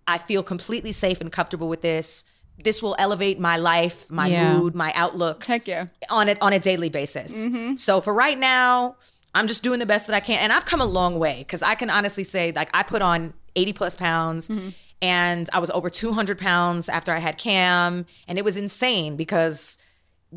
[0.09, 2.25] I feel completely safe and comfortable with this.
[2.64, 4.55] This will elevate my life, my Yeah.
[4.59, 5.87] mood, my outlook Heck yeah.
[6.11, 7.47] on it on a daily basis.
[7.47, 7.77] Mm-hmm.
[7.77, 8.97] So for right now,
[9.35, 11.62] I'm just doing the best that I can, and I've come a long way because
[11.62, 14.49] I can honestly say like I put on 80 plus pounds.
[14.49, 14.71] Mm-hmm.
[15.01, 19.79] And I was over 200 pounds after I had Cam, and it was insane because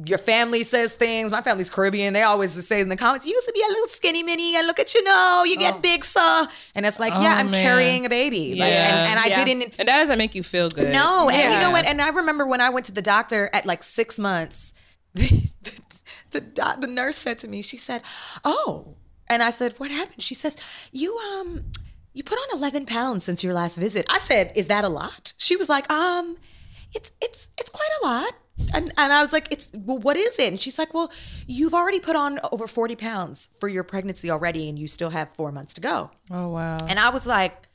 [0.06, 1.32] your family says things.
[1.32, 2.13] My family's Caribbean.
[2.13, 4.56] They always just say in the comments, "You used to be a little skinny mini,
[4.56, 5.43] and look at you now.
[5.43, 7.62] You get big, sir." And it's like, yeah, Oh, I'm man.
[7.62, 9.43] carrying a baby, like, and, and I Yeah.
[9.43, 9.73] didn't.
[9.77, 10.93] And that doesn't make you feel good.
[10.93, 11.86] No, and you know what?
[11.86, 14.73] And I remember when I went to the doctor at like six months,
[15.13, 15.49] the
[16.32, 18.01] the, doc- the nurse said to me, she said,
[18.45, 18.95] "Oh,"
[19.27, 20.56] and I said, "What happened?" She says,
[20.91, 21.65] "You um."
[22.13, 24.06] You put on 11 pounds since your last visit.
[24.10, 26.36] I said, "Is that a lot?" She was like, "Um,
[26.93, 28.34] it's it's it's quite a lot."
[28.74, 31.12] And and I was like, "It's well, what is it?" And she's like, "Well,
[31.47, 35.30] you've already put on over 40 pounds for your pregnancy already, and you still have
[35.36, 36.78] four months to go." Oh wow.
[36.88, 37.67] And I was like,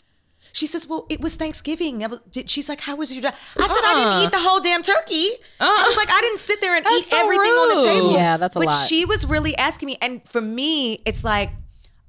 [0.56, 2.02] she says, well, it was Thanksgiving.
[2.02, 3.28] I was, did, she's like, how was your day?
[3.28, 4.22] I said, I didn't uh.
[4.24, 5.28] eat the whole damn turkey.
[5.60, 5.84] I uh.
[5.84, 7.00] was like, I didn't sit there and eat Uh-uh.
[7.00, 8.12] So everything on the table.
[8.14, 8.86] Yeah, that's a but lot.
[8.86, 9.98] she was really asking me.
[10.00, 11.50] And for me, it's like,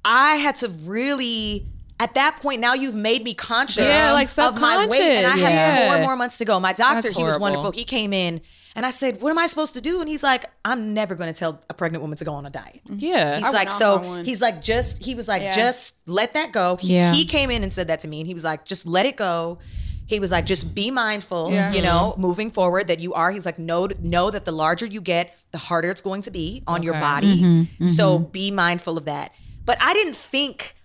[0.02, 1.66] I had to really,
[2.00, 5.00] at that point, now you've made me conscious Yeah, like of my weight.
[5.00, 5.44] And I self-conscious.
[5.44, 5.94] have Yeah.
[5.96, 6.60] four more months to go.
[6.60, 7.42] My doctor, That's he was horrible.
[7.42, 7.70] wonderful.
[7.72, 8.40] He came in
[8.76, 10.00] and I said, what am I supposed to do?
[10.00, 12.50] And he's like, I'm never going to tell a pregnant woman to go on a
[12.50, 12.80] diet.
[12.88, 12.96] Mm-hmm.
[12.98, 13.34] yeah.
[13.34, 15.52] He's went like, so he's like, just he was like, Yeah.
[15.52, 16.76] just let that go.
[16.76, 17.12] He, Yeah.
[17.12, 19.16] he came in and said that to me, and he was like, just let it
[19.16, 19.58] go.
[20.06, 21.72] He was like, just be mindful, Yeah.
[21.72, 22.20] you know, mm-hmm.
[22.20, 23.30] moving forward that you are.
[23.32, 26.62] He's like, know know that the larger you get, the harder it's going to be
[26.68, 27.00] on your Okay.
[27.00, 27.42] body.
[27.42, 27.84] Mm-hmm.
[27.86, 29.32] So be mindful of that.
[29.66, 30.76] But I didn't think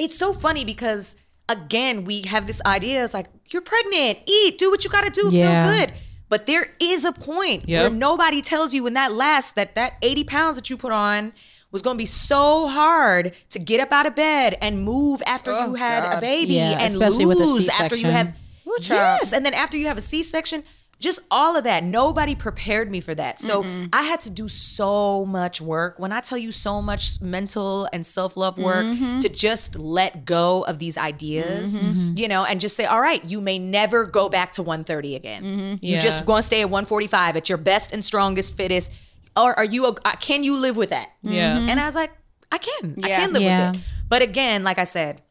[0.00, 1.16] it's so funny because
[1.48, 5.28] again, we have this idea it's like, you're pregnant, eat, do what you gotta do,
[5.30, 5.66] Yeah.
[5.66, 5.92] feel good.
[6.28, 7.82] But there is a point Yep.
[7.82, 11.32] where nobody tells you when that lasts that that 80 pounds that you put on
[11.72, 15.50] was going to be so hard to get up out of bed and move after
[15.52, 18.10] you oh, had a baby Yeah, and especially with a lose after you C-section.
[18.12, 18.34] have
[18.80, 20.62] yes and then after you have a c-section
[21.00, 21.82] just all of that.
[21.82, 23.40] Nobody prepared me for that.
[23.40, 23.86] So mm-hmm.
[23.92, 25.98] i had to do so much work.
[25.98, 29.18] When i tell you so much mental and self-love work mm-hmm.
[29.18, 32.12] to just let go of these ideas mm-hmm.
[32.16, 35.78] you know and just say all right you may never go back to 130 again.
[35.80, 36.00] You Yeah.
[36.00, 38.92] just going to stay at 145 at your best and strongest fittest.
[39.36, 41.08] Or are you uh, can you live with that?
[41.22, 41.58] Yeah.
[41.58, 42.10] and I was like,
[42.52, 42.96] I can.
[43.02, 43.70] I can live Yeah.
[43.72, 43.86] with it.
[44.08, 45.22] But again, like I said,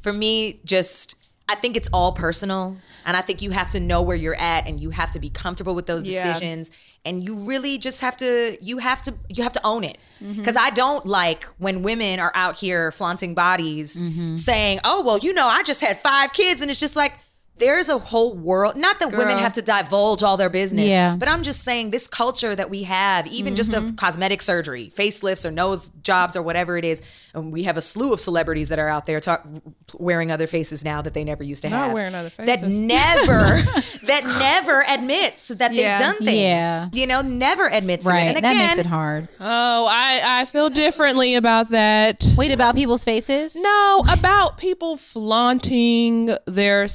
[0.00, 1.14] for me, just
[1.50, 2.76] I think it's all personal.
[3.04, 5.30] And I think you have to know where you're at and you have to be
[5.30, 6.22] comfortable with those Yeah.
[6.24, 6.70] decisions.
[7.04, 9.98] And you really just have to you have to you have to own it.
[10.22, 10.38] Mm-hmm.
[10.38, 14.34] Because I don't like when women are out here flaunting bodies Mm-hmm.
[14.36, 17.14] saying, Oh, well, you know, I just had five kids, and it's just like
[17.60, 18.74] there's a whole world.
[18.76, 21.14] Not that women have to divulge all their business, Yeah.
[21.16, 23.86] but I'm just saying this culture that we have, even just Mm-hmm.
[23.90, 27.02] of cosmetic surgery, facelifts or nose jobs or whatever it is,
[27.34, 29.46] and we have a slew of celebrities that are out there talk,
[29.94, 31.92] wearing other faces now that they never used to Not have.
[31.94, 33.60] wearing other That never,
[34.06, 35.96] that never admits that Yeah.
[35.96, 36.36] they've done things.
[36.38, 36.88] Yeah.
[36.92, 38.14] You know, never admits to it.
[38.14, 38.36] Right.
[38.36, 39.28] And that makes it hard.
[39.38, 42.26] Oh, I I feel differently about that.
[42.36, 43.54] Wait, about people's faces?
[43.54, 46.88] No, about people flaunting their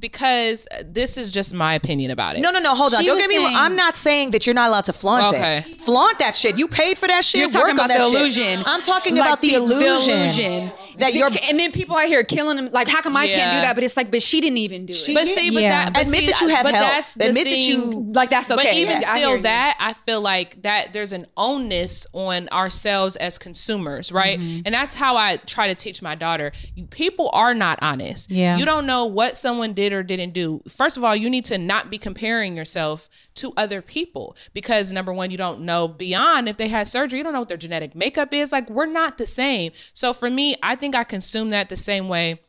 [0.00, 2.40] because this is just my opinion about it.
[2.40, 2.74] No, no, no.
[2.74, 3.00] Hold on.
[3.00, 3.46] She Don't was get me wrong.
[3.46, 5.64] saying- I'm not saying that you're not allowed to flaunt Okay.
[5.68, 5.80] it.
[5.80, 6.58] Flaunt that shit.
[6.58, 7.40] You paid for that shit.
[7.40, 8.14] You're talking Work on about the shit.
[8.20, 8.62] illusion.
[8.66, 10.18] I'm talking Like about the, illusion.
[10.20, 10.72] illusion.
[10.98, 12.70] That you're and then people out here killing them.
[12.72, 13.74] Like, how come I can't do that?
[13.74, 15.14] But it's like, but she didn't even do it.
[15.14, 15.84] But see, but Yeah.
[15.86, 16.86] that but Admit see, that you have but help.
[16.88, 18.64] That's the Admit that you- like that's okay.
[18.64, 19.42] But even I hear still, you.
[19.42, 24.38] that I feel like that there's an onus on ourselves as consumers, right?
[24.38, 24.62] Mm-hmm.
[24.66, 26.52] And that's how I try to teach my daughter.
[26.90, 28.30] People are not honest.
[28.30, 28.56] Yeah.
[28.56, 30.62] you don't know what someone did or didn't do.
[30.68, 35.12] First of all, you need to not be comparing yourself to other people because number
[35.12, 37.18] one, you don't know beyond if they had surgery.
[37.18, 38.52] You don't know what their genetic makeup is.
[38.52, 39.72] Like we're not the same.
[39.94, 42.40] So for me, I think I consume that the same way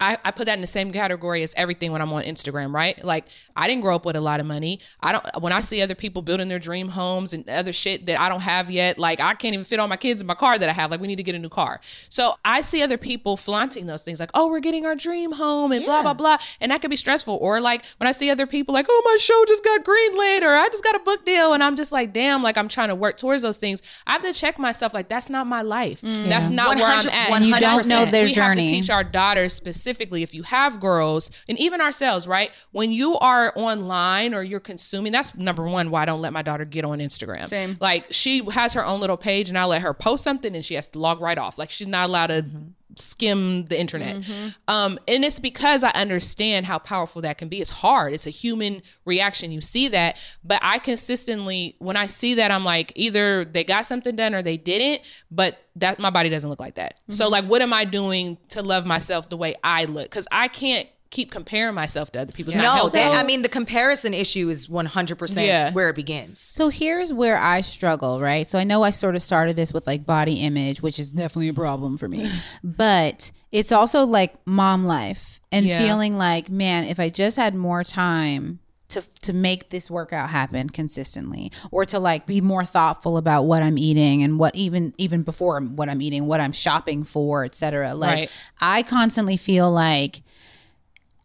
[0.00, 3.02] I, I put that in the same category as everything when I'm on Instagram, right?
[3.04, 3.24] Like
[3.56, 4.80] I didn't grow up with a lot of money.
[5.00, 8.20] I don't when I see other people building their dream homes and other shit that
[8.20, 10.58] I don't have yet, like I can't even fit all my kids in my car
[10.58, 10.90] that I have.
[10.90, 11.80] Like we need to get a new car.
[12.08, 15.72] So I see other people flaunting those things like, oh, we're getting our dream home
[15.72, 16.38] and blah, blah, blah.
[16.60, 17.38] And that can be stressful.
[17.40, 20.42] Or like when I see other people like, oh, my show just got green greenlit
[20.42, 21.52] or I just got a book deal.
[21.52, 23.82] And I'm just like, damn, like I'm trying to work towards those things.
[24.06, 26.00] I have to check myself, like, that's not my life.
[26.00, 26.28] Mm.
[26.28, 27.30] That's not where I'm 100 at.
[27.30, 30.80] And you don't know their we have to teach our daughters specifically if you have
[30.80, 32.50] girls and even ourselves right?
[32.72, 36.42] When you are online or you're consuming that's number one why i don't let my
[36.42, 37.48] daughter get on instagram.
[37.48, 37.76] Same.
[37.80, 40.74] like she has her own little page and i let her post something and she
[40.74, 41.58] has to log right off.
[41.58, 42.68] Like she's not allowed to mm-hmm.
[42.98, 44.24] Skim the internet.
[44.68, 47.60] Um and it's because i understand how powerful that can be.
[47.60, 48.12] It's hard.
[48.12, 49.52] It's a human reaction.
[49.52, 50.16] You see that.
[50.42, 54.42] But i consistently when i see that i'm like either they got something done or
[54.42, 57.00] they didn't but that my body doesn't look like that.
[57.10, 60.10] So like what am i doing to love myself the way i look?
[60.10, 63.48] Because i can't keep comparing myself to other people It's No, that, I mean the
[63.48, 65.72] comparison issue is 100% Yeah.
[65.72, 66.50] where it begins.
[66.52, 68.46] So here's where I struggle, right?
[68.46, 71.48] So I know I sort of started this with like body image, which is definitely
[71.48, 72.28] a problem for me.
[72.64, 75.78] but it's also like mom life and Yeah.
[75.78, 80.68] feeling like, man, if I just had more time to to make this workout happen
[80.68, 85.22] consistently or to like be more thoughtful about what I'm eating and what even even
[85.22, 87.94] before what I'm eating, what I'm shopping for, etc.
[87.94, 88.30] Like Right.
[88.60, 90.22] I constantly feel like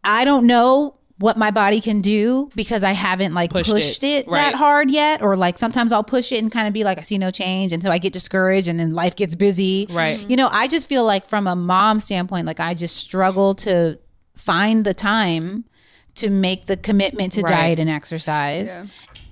[0.04, 4.06] I don't know what my body can do because I haven't like Pushed pushed, it.
[4.06, 4.36] it, Right.
[4.36, 5.20] that hard yet.
[5.20, 7.72] Or like sometimes I'll push it and kind of be like, I see no change
[7.72, 9.86] until I get discouraged and then life gets busy.
[9.90, 10.18] Right.
[10.30, 13.98] You know, I just feel like from a mom standpoint, like I just struggle to
[14.34, 15.66] find the time
[16.14, 17.50] to make the commitment to Right.
[17.50, 18.78] diet and exercise.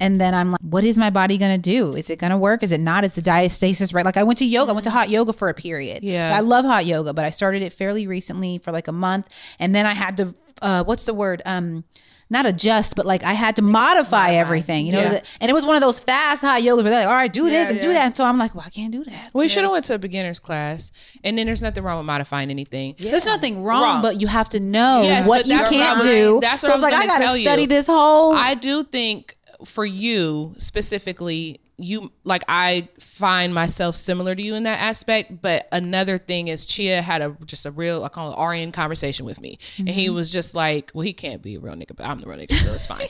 [0.00, 1.94] And then I'm like, what is my body gonna do?
[1.94, 2.62] Is it gonna work?
[2.62, 3.04] Is it not?
[3.04, 4.04] Is the diastasis right?
[4.04, 6.02] Like I went to yoga, I went to hot yoga for a period.
[6.04, 6.34] Yeah.
[6.37, 9.28] I love hot yoga, but I started it fairly recently for like a month.
[9.58, 11.42] And then I had to uh what's the word?
[11.46, 11.84] Um
[12.30, 15.00] not adjust, but like I had to modify everything, you know.
[15.00, 15.20] Yeah.
[15.40, 17.44] And it was one of those fast hot yogas where they're like, all right, do
[17.48, 18.04] this Yeah, and do that.
[18.04, 19.30] And so I'm like, well, I can't do that.
[19.32, 20.92] Well, we should have went to a beginner's class
[21.24, 24.02] and then there's nothing wrong with modifying anything There's nothing wrong, Wrong.
[24.02, 26.38] but you have to know Yes, what you can't I was- do.
[26.42, 27.44] that's what so I it's was like I gotta tell you.
[27.44, 28.34] study this whole.
[28.34, 34.64] I do think for you specifically, you like I find myself similar to you in
[34.64, 35.40] that aspect.
[35.40, 39.24] But another thing is Chia had a just a real I call it RN conversation
[39.24, 39.98] with me, and Mm-hmm.
[39.98, 42.38] he was just like, "Well, he can't be a real nigga, but I'm the real
[42.38, 43.06] nigga, so it's fine."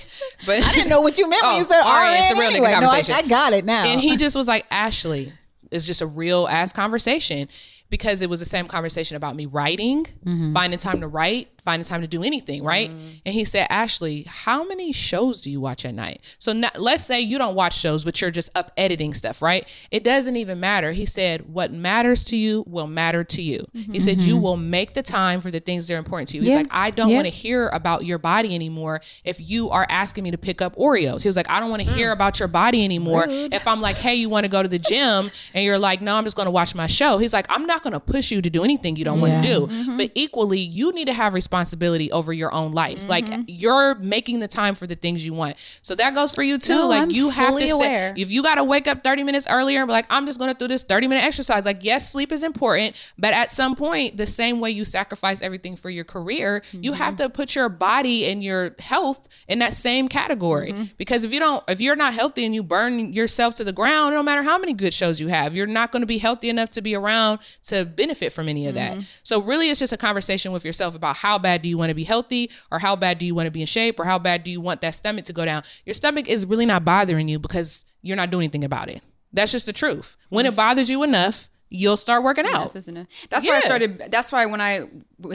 [0.46, 2.20] But I didn't know what you meant when Oh, you said all right, RN.
[2.24, 2.80] it's a real nigga anyway.
[2.80, 3.02] No, I.
[3.18, 3.84] I got it now.
[3.84, 5.32] and he just was like, Ashley,
[5.70, 7.48] it's just a real ass conversation
[7.90, 10.52] because it was the same conversation about me writing, Mm-hmm.
[10.52, 12.90] finding time to write, finding time to do anything, right?
[12.90, 13.09] Mm-hmm.
[13.25, 16.21] And he said, Ashley, how many shows do you watch at night?
[16.38, 19.68] So not, let's say you don't watch shows, but you're just up editing stuff, right?
[19.90, 20.92] It doesn't even matter.
[20.92, 23.66] He said, what matters to you will matter to you.
[23.75, 23.92] Mm-hmm.
[23.92, 24.42] He said, you mm-hmm.
[24.42, 26.42] will make the time for the things that are important to you.
[26.42, 26.57] He's Mm-hmm.
[26.57, 26.62] Yeah.
[26.62, 27.16] like, I don't Yeah.
[27.16, 30.77] want to hear about your body anymore if you are asking me to pick up
[30.77, 31.23] Oreos.
[31.23, 31.94] He was like, I don't want to mm.
[31.94, 34.79] hear about your body anymore if I'm like, hey, you want to go to the
[34.79, 37.18] gym and you're like, no, I'm just going to watch my show.
[37.18, 39.49] He's like, I'm not going to push you to do anything you don't want to
[39.49, 39.97] do.
[39.97, 43.08] But equally, you need to have responsibility over your own life.
[43.08, 43.42] Like mm-hmm.
[43.46, 45.56] you're making the time for the things you want.
[45.80, 46.74] So that goes for you too.
[46.74, 48.14] No, like I'm you have to aware.
[48.14, 50.38] say, if you got to wake up 30 minutes earlier and be like, I'm just
[50.38, 51.64] going to do this 30 minute exercise.
[51.64, 55.74] Like, yes, sleep is important, but at some point, the same way you sacrifice everything
[55.74, 57.24] for your career, you have mm-hmm.
[57.24, 60.72] to put your body and your health in that same category.
[60.72, 60.84] Mm-hmm.
[60.98, 64.14] Because if you don't, if you're not healthy and you burn yourself to the ground,
[64.14, 66.68] no matter how many good shows you have, you're not going to be healthy enough
[66.70, 68.98] to be around to benefit from any of that.
[69.22, 71.94] So really, it's just a conversation with yourself about how bad do you want to
[71.94, 74.44] be healthy, or how bad do you want to be in shape, or how bad
[74.44, 75.62] do you want that stomach to go down.
[75.87, 79.03] Your stomach is really not bothering you because you're not doing anything about it.
[79.33, 80.16] That's just the truth.
[80.29, 82.74] When it bothers you enough, you'll start working out.
[82.74, 83.07] Enough enough.
[83.31, 84.09] That's why I started.
[84.11, 84.88] That's why when I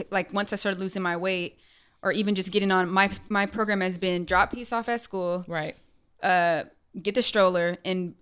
[0.09, 1.59] like once I started losing my weight,
[2.01, 5.45] or even just getting on my my program has been drop Peace off at school,
[5.47, 5.75] Right.
[6.21, 6.63] uh,
[7.01, 8.15] get the stroller and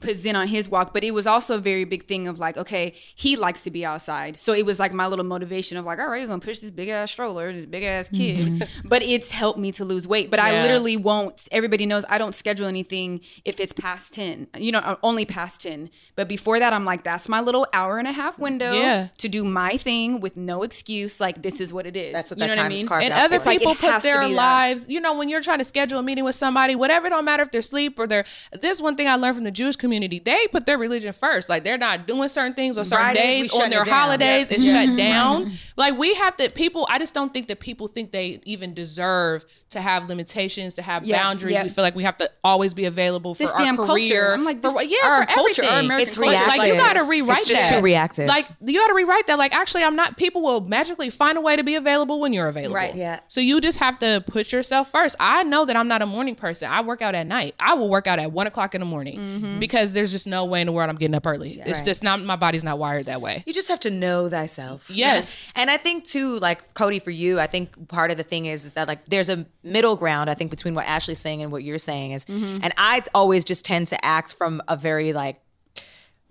[0.00, 0.94] put Zen on his walk.
[0.94, 3.84] But it was also a very big thing of like, okay, he likes to be
[3.84, 6.60] outside, so it was like my little motivation of like, all right, you're gonna push
[6.60, 8.58] this big ass stroller, this big ass mm-hmm.
[8.58, 8.68] kid.
[8.84, 10.30] But it's helped me to lose weight.
[10.30, 11.48] But I literally won't.
[11.52, 14.46] Everybody knows I don't schedule anything if it's past ten.
[14.56, 15.90] You know, uh, only past ten.
[16.16, 19.08] But before that, I'm like, that's my little hour and a half window Yeah.
[19.18, 21.20] to do my thing with no excuse.
[21.20, 22.12] Like this is what it is.
[22.12, 22.88] That's what You that time I is mean?
[22.88, 23.48] carved and out other for.
[23.48, 24.36] Like, people it put their be that.
[24.36, 27.24] lives you know when you're trying to schedule a meeting with somebody whatever it don't
[27.24, 28.24] matter if they're asleep or they're
[28.60, 31.48] this one thing i learned from the judy Jewish community, they put their religion first.
[31.48, 33.94] Like they're not doing certain things on certain Fridays, days on their it down.
[33.94, 34.50] holidays.
[34.50, 34.56] Yeah.
[34.56, 35.52] It's shut down.
[35.76, 36.86] Like we have to people.
[36.90, 41.04] I just don't think that people think they even deserve to have limitations, to have
[41.04, 41.52] Yeah, boundaries.
[41.52, 41.62] yeah.
[41.62, 43.92] We feel like we have to always be available for This our damn culture.
[43.92, 44.32] career.
[44.32, 44.88] I'm like, this- what?
[44.88, 45.84] Yeah, our for culture, our everything.
[45.84, 46.30] American It's culture.
[46.30, 46.58] reactive.
[46.58, 47.76] Like you got to rewrite It's just that.
[47.76, 48.28] too reactive.
[48.28, 49.36] Like you got to rewrite that.
[49.38, 50.16] Like actually, I'm not.
[50.16, 52.74] People will magically find a way to be available when you're available.
[52.74, 52.94] Right.
[52.94, 53.20] Yeah.
[53.28, 55.16] So you just have to put yourself first.
[55.20, 56.70] I know that I'm not a morning person.
[56.70, 57.54] I work out at night.
[57.60, 59.47] I will work out at one o'clock in the morning Mm-hmm.
[59.58, 61.60] Because there's just no way in the world I'm getting up early.
[61.64, 61.84] It's Right.
[61.84, 62.22] just not.
[62.22, 63.42] My body's not wired that way.
[63.46, 64.90] You just have to know thyself.
[64.94, 65.44] Yes.
[65.56, 68.64] And I think too, like Codie, for you, I think part of the thing is,
[68.64, 71.62] is that like there's a middle ground, I think, between what Ashley's saying and what
[71.64, 72.58] you're saying is Mm-hmm.
[72.62, 75.36] and I always just tend to act from a very like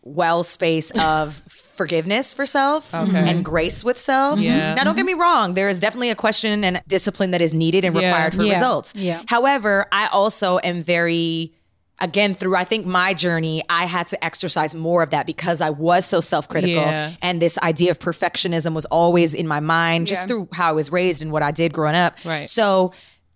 [0.01, 4.39] well space of forgiveness for self and grace with self.
[4.39, 4.73] Yeah.
[4.73, 7.83] Now don't get me wrong, there is definitely a question and discipline that is needed
[7.83, 8.07] and Yeah.
[8.07, 8.53] required for Yeah.
[8.53, 8.93] results.
[8.95, 9.21] Yeah.
[9.27, 11.53] However, I also am very
[11.99, 15.69] again through I think my journey, I had to exercise more of that because I
[15.71, 17.13] was so self-critical Yeah.
[17.21, 20.27] and this idea of perfectionism was always in my mind just Yeah.
[20.27, 22.17] through how I was raised and what I did growing up.
[22.23, 22.47] Right.
[22.49, 22.93] So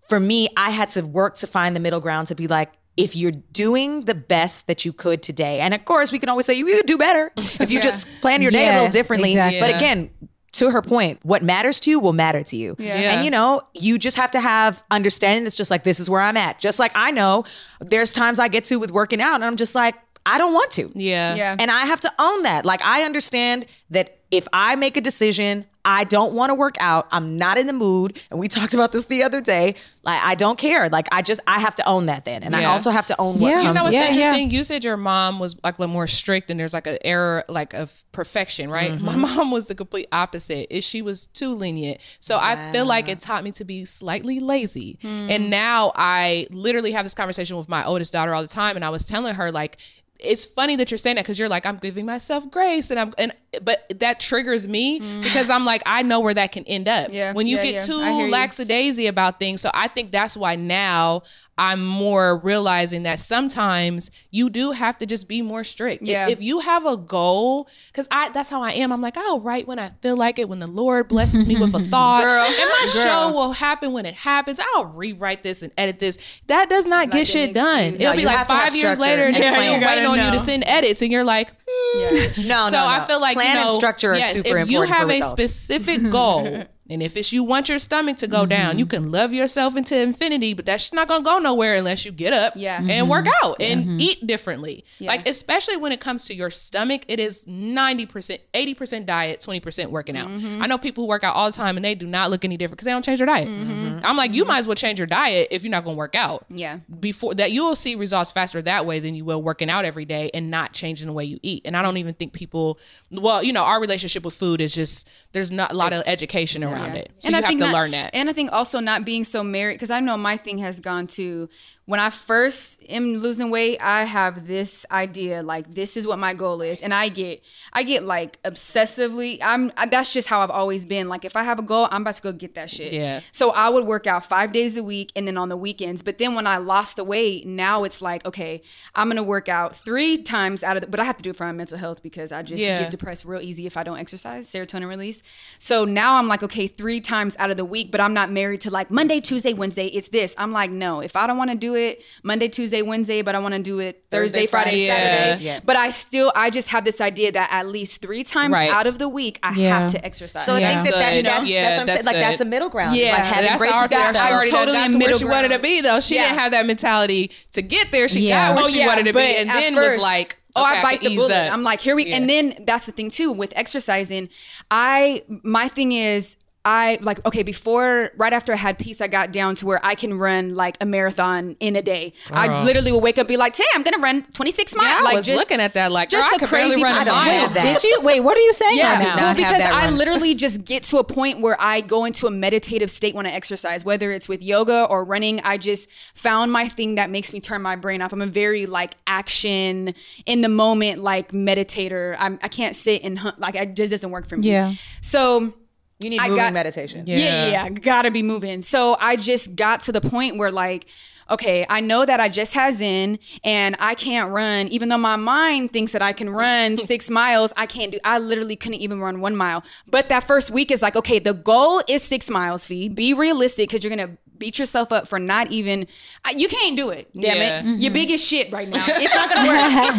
[0.07, 3.15] for me, I had to work to find the middle ground to be like if
[3.15, 6.53] you're doing the best that you could today, and of course we can always say
[6.53, 9.31] you could do better if you just plan your day a little differently.
[9.31, 9.59] exactly.
[9.61, 10.09] But again,
[10.53, 12.75] to her point, what matters to you will matter to you.
[12.77, 12.93] Yeah.
[12.93, 16.21] And you know, you just have to have understanding that's just like this is where
[16.21, 16.59] I'm at.
[16.59, 17.45] Just like I know
[17.79, 20.71] there's times I get to with working out and I'm just like, I don't want
[20.71, 20.91] to.
[20.93, 21.35] Yeah.
[21.35, 21.55] Yeah.
[21.57, 22.65] And I have to own that.
[22.65, 27.07] Like I understand that if I make a decision, I don't want to work out.
[27.11, 28.21] I'm not in the mood.
[28.29, 29.75] And we talked about this the other day.
[30.03, 30.89] Like I don't care.
[30.89, 32.43] Like I just I have to own that then.
[32.43, 33.61] And I also have to own what Yeah.
[33.61, 34.09] You know what's Yeah, yeah.
[34.09, 34.51] interesting?
[34.51, 37.43] You said your mom was like a little more strict, and there's like an error,
[37.49, 38.91] like of perfection, right?
[38.91, 39.05] Mm-hmm.
[39.05, 40.67] My mom was the complete opposite.
[40.69, 44.39] Is she was too lenient, so I feel like it taught me to be slightly
[44.39, 44.99] lazy.
[45.01, 45.29] Hmm.
[45.29, 48.85] And now I literally have this conversation with my oldest daughter all the time, and
[48.85, 49.77] I was telling her like.
[50.21, 53.13] It's funny that you're saying that because you're like I'm giving myself grace and I'm
[53.17, 55.23] and but that triggers me mm.
[55.23, 57.09] because I'm like I know where that can end up.
[57.11, 57.85] Yeah, When you yeah, get yeah.
[57.85, 58.31] too I hear you.
[58.31, 59.61] lackadaisy about things.
[59.61, 61.23] So I think that's why now
[61.61, 66.01] I'm more realizing that sometimes you do have to just be more strict.
[66.01, 66.27] Yeah.
[66.27, 68.91] If, you have a goal, because I that's how I am.
[68.91, 71.75] I'm like, I'll write when I feel like it, when the Lord blesses me with
[71.75, 72.23] a thought.
[72.23, 72.43] Girl.
[72.43, 73.03] and my Girl.
[73.03, 74.59] show will happen when it happens.
[74.73, 76.17] I'll rewrite this and edit this.
[76.47, 77.93] That does not Like get shit done.
[77.93, 78.01] excuse.
[78.01, 80.31] It'll be like have to have five years later and they're still waiting on you
[80.31, 81.99] to send edits, and you're like, hmm.
[81.99, 82.07] Yeah.
[82.47, 84.71] No, So no, I feel like plan you know, and structure are yes, super if
[84.71, 88.71] you have a specific goal, and if it's you want your stomach to go down,
[88.71, 88.79] mm-hmm.
[88.79, 92.33] you can love yourself into infinity, but that's not gonna go nowhere unless you get
[92.33, 92.81] up Yeah.
[92.81, 93.47] and work mm-hmm.
[93.47, 93.99] out and mm-hmm.
[93.99, 94.83] eat differently.
[94.99, 99.41] Like especially when it comes to your stomach, it is ninety percent, eighty percent diet,
[99.41, 100.29] twenty percent working out.
[100.29, 102.57] I know people who work out all the time and they do not look any
[102.57, 103.47] different because they don't change their diet.
[103.47, 106.45] I'm like, you might as well change your diet if you're not gonna work out
[106.49, 106.79] Yeah.
[106.99, 110.05] before that you will see results faster that way than you will working out every
[110.05, 112.79] day and not changing the way you eat and i don't even think people
[113.11, 116.63] well you know our relationship with food is just there's not a lot of education
[116.63, 117.11] around it.
[117.19, 119.75] So you have to not- learn that And I think also not being so married,
[119.75, 121.47] because I know my thing has gone to
[121.85, 126.33] when I first am losing weight, I have this idea like this is what my
[126.33, 129.39] goal is, and I get I get like obsessively.
[129.41, 131.09] I'm I, that's just how I've always been.
[131.09, 132.93] Like if I have a goal, I'm about to go get that shit.
[132.93, 133.21] Yeah.
[133.31, 136.01] So I would work out five days a week, and then on the weekends.
[136.01, 138.61] But then when I lost the weight, now it's like okay,
[138.95, 141.35] I'm gonna work out three times out of the, but I have to do it
[141.35, 142.79] for my mental health because I just Yeah.
[142.79, 145.23] get depressed real easy if I don't exercise, serotonin release.
[145.59, 148.61] So now I'm like, okay, three times out of the week, but I'm not married
[148.61, 149.87] to like Monday, Tuesday, Wednesday.
[149.87, 150.35] It's this.
[150.37, 153.39] I'm like, no, if I don't want to do it Monday, Tuesday, Wednesday, but I
[153.39, 155.43] want to do it Thursday, Thursday, Friday, Friday, Saturday.
[155.43, 155.59] yeah.
[155.63, 158.69] But I still, I just have this idea that at least three times Right.
[158.71, 159.79] out of the week, I Yeah.
[159.81, 160.45] have to exercise.
[160.45, 161.25] So I think that, that Good.
[161.25, 162.15] that's, Yeah, that's what I'm that's saying.
[162.17, 162.95] Like that's a middle ground.
[162.95, 163.11] Yeah.
[163.13, 163.99] Like having that's grace our with thing.
[163.99, 164.25] She yourself.
[164.27, 166.23] I'm already totally got in to where middle she wanted to be though she Yeah.
[166.25, 168.49] didn't have that mentality to get there she Yeah.
[168.49, 170.79] got where Oh, she yeah, wanted to be and at then was like Oh, okay,
[170.79, 171.31] I bite can the bullet.
[171.47, 171.53] up.
[171.53, 172.17] I'm like, here we, Yeah.
[172.17, 174.27] and then that's the thing too with exercising.
[174.69, 179.31] I, my thing is, I like okay before right after I had Peace I got
[179.31, 182.13] down to where I can run like a marathon in a day.
[182.29, 184.97] I literally will wake up and be like, "Today I'm gonna run 26 miles." yeah,
[184.99, 186.83] I like, was just- looking at that like just girl, I a could barely crazy-
[186.83, 187.49] run I a don't mile.
[187.49, 187.53] have.
[187.63, 188.01] Did you?
[188.03, 189.15] Wait, what are you saying Yeah, right did now?
[189.15, 189.97] not have because that I run.
[189.97, 193.31] literally just get to a point where I go into a meditative state when I
[193.31, 195.39] exercise, whether it's with yoga or running.
[195.41, 198.13] I just found my thing that makes me turn my brain off.
[198.13, 199.95] I'm a very like action
[200.27, 202.15] in the moment, like meditator.
[202.19, 204.49] I'm, I can't sit and hunt, like it just doesn't work for me.
[204.51, 204.73] Yeah.
[205.01, 205.53] So
[206.01, 207.03] You need I moving got- meditation.
[207.07, 207.17] yeah.
[207.17, 208.61] yeah, yeah, gotta be moving.
[208.61, 210.85] So I just got to the point where like,
[211.29, 215.15] okay, I know that I just has in and I can't run, even though my
[215.15, 217.53] mind thinks that I can run six miles.
[217.55, 217.99] I can't do.
[218.03, 219.63] I literally couldn't even run one mile.
[219.87, 222.65] But that first week is like, okay, the goal is six miles.
[222.65, 225.87] Fee, be realistic because you're gonna beat yourself up for not even.
[226.35, 227.09] You can't do it.
[227.13, 227.59] Damn Yeah.
[227.73, 227.79] it.
[227.79, 228.83] You're big as shit right now.
[228.85, 229.47] It's not gonna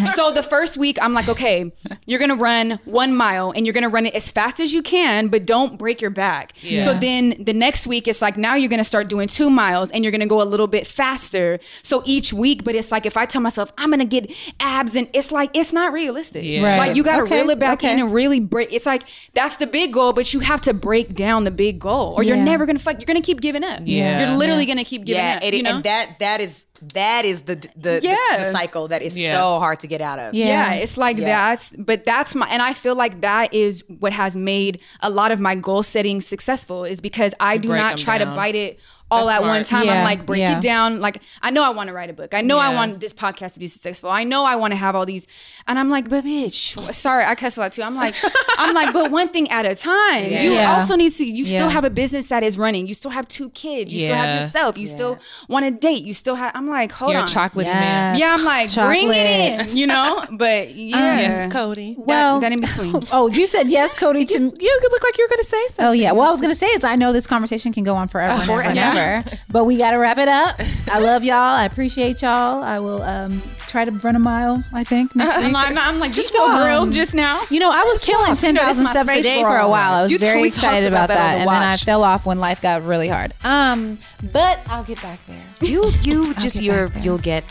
[0.05, 0.11] work.
[0.15, 1.73] so the first week, I'm like, okay,
[2.07, 5.29] you're gonna run one mile and you're gonna run it as fast as you can,
[5.29, 6.53] but don't break your back.
[6.61, 6.81] Yeah.
[6.83, 10.05] So then the next week, it's like now you're gonna start doing two miles and
[10.05, 11.59] you're gonna go a little bit faster.
[11.83, 15.09] So each week, but it's like if I tell myself I'm gonna get abs, and
[15.15, 16.43] it's like it's not realistic.
[16.45, 16.63] Yeah.
[16.65, 16.79] Right.
[16.89, 17.93] Like you gotta Okay, reel it back okay.
[17.93, 18.73] in and really break.
[18.73, 22.15] It's like that's the big goal, but you have to break down the big goal,
[22.19, 22.99] or you're never gonna fight.
[22.99, 23.81] You're gonna keep giving up.
[23.85, 24.29] Yeah.
[24.29, 25.43] you're literally gonna keep giving yeah, up.
[25.45, 25.77] it, you know?
[25.77, 28.17] and that that is that is the the, Yeah.
[28.33, 29.31] the, the cycle that is Yeah.
[29.31, 30.35] so hard to get out of.
[30.35, 30.47] Yeah.
[30.47, 31.27] yeah, it's like Yeah.
[31.51, 35.31] that's but that's my and I feel like that is what has made a lot
[35.33, 38.55] of my goal setting successful is because I do break not 'em try to bite
[38.57, 38.79] it
[39.13, 39.85] all That's at one time.
[39.87, 40.57] Yeah, I'm like break yeah.
[40.57, 41.01] it down.
[41.01, 42.33] Like I know I want to write a book.
[42.35, 44.11] I know I want this podcast to be successful.
[44.11, 45.27] I know I want to have all these
[45.67, 47.83] and I'm like, but bitch, sorry, I cuss a lot too.
[47.83, 48.15] I'm like,
[48.59, 50.25] I'm like, but one thing at a time.
[50.25, 50.75] You Yeah.
[50.75, 52.87] also need to you still have a business that is running.
[52.87, 53.93] You still have two kids.
[53.93, 54.79] You still have yourself.
[54.79, 56.03] You still want to date.
[56.05, 57.29] You still have I'm like, hold You're a on.
[57.29, 57.75] chocolate Yes.
[57.75, 58.17] man.
[58.19, 60.25] Yeah, I'm like, bring it in, you know?
[60.33, 61.19] But um, yeah.
[61.21, 61.95] Yes, Codie.
[61.99, 63.07] Well, that in between.
[63.13, 64.27] Oh, you said yes, Codie.
[64.29, 65.85] To You look like you were going to say something.
[65.85, 66.13] Oh yeah.
[66.13, 68.79] Well, I was gonna say is I know this conversation can go on forever and
[68.79, 69.31] ever and Yeah.
[69.33, 70.57] ever, but we gotta wrap it up.
[70.91, 71.37] I love y'all.
[71.37, 72.63] I appreciate y'all.
[72.63, 74.63] I will um try to run a mile.
[74.73, 75.53] I think next I'm week.
[75.55, 77.43] like, I'm like, just feel grilled just now.
[77.51, 79.69] You know, I was killing ten thousand this is steps a day for for a
[79.69, 79.93] while.
[79.95, 81.63] I was You very we talked excited about about, that on that, the and then
[81.69, 81.85] I watch.
[81.85, 83.35] fell off when life got really hard.
[83.45, 83.99] Um,
[84.33, 85.43] but I'll get back there.
[85.61, 87.03] You you just get you're back there.
[87.05, 87.45] you'll get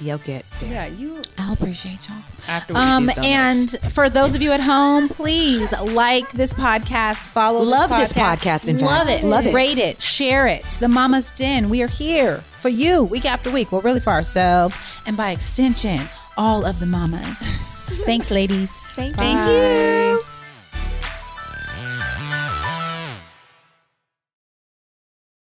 [0.00, 0.70] you'll get there.
[0.72, 1.20] Yeah, you.
[1.38, 2.18] I'll appreciate y'all.
[2.48, 3.74] After we Um, these donuts.
[3.84, 8.12] and for those of you at home, please like this podcast, follow Love this this
[8.14, 9.22] podcast, in love fact.
[9.22, 9.54] it, Love it.
[9.54, 10.64] rate it, share it.
[10.80, 13.70] The Mama's Den, we are here for you week after week.
[13.70, 14.76] Well, really for ourselves,
[15.06, 16.00] and by extension,
[16.36, 17.38] all of the mamas.
[18.06, 18.70] Thanks, ladies.
[18.94, 20.24] Thank you.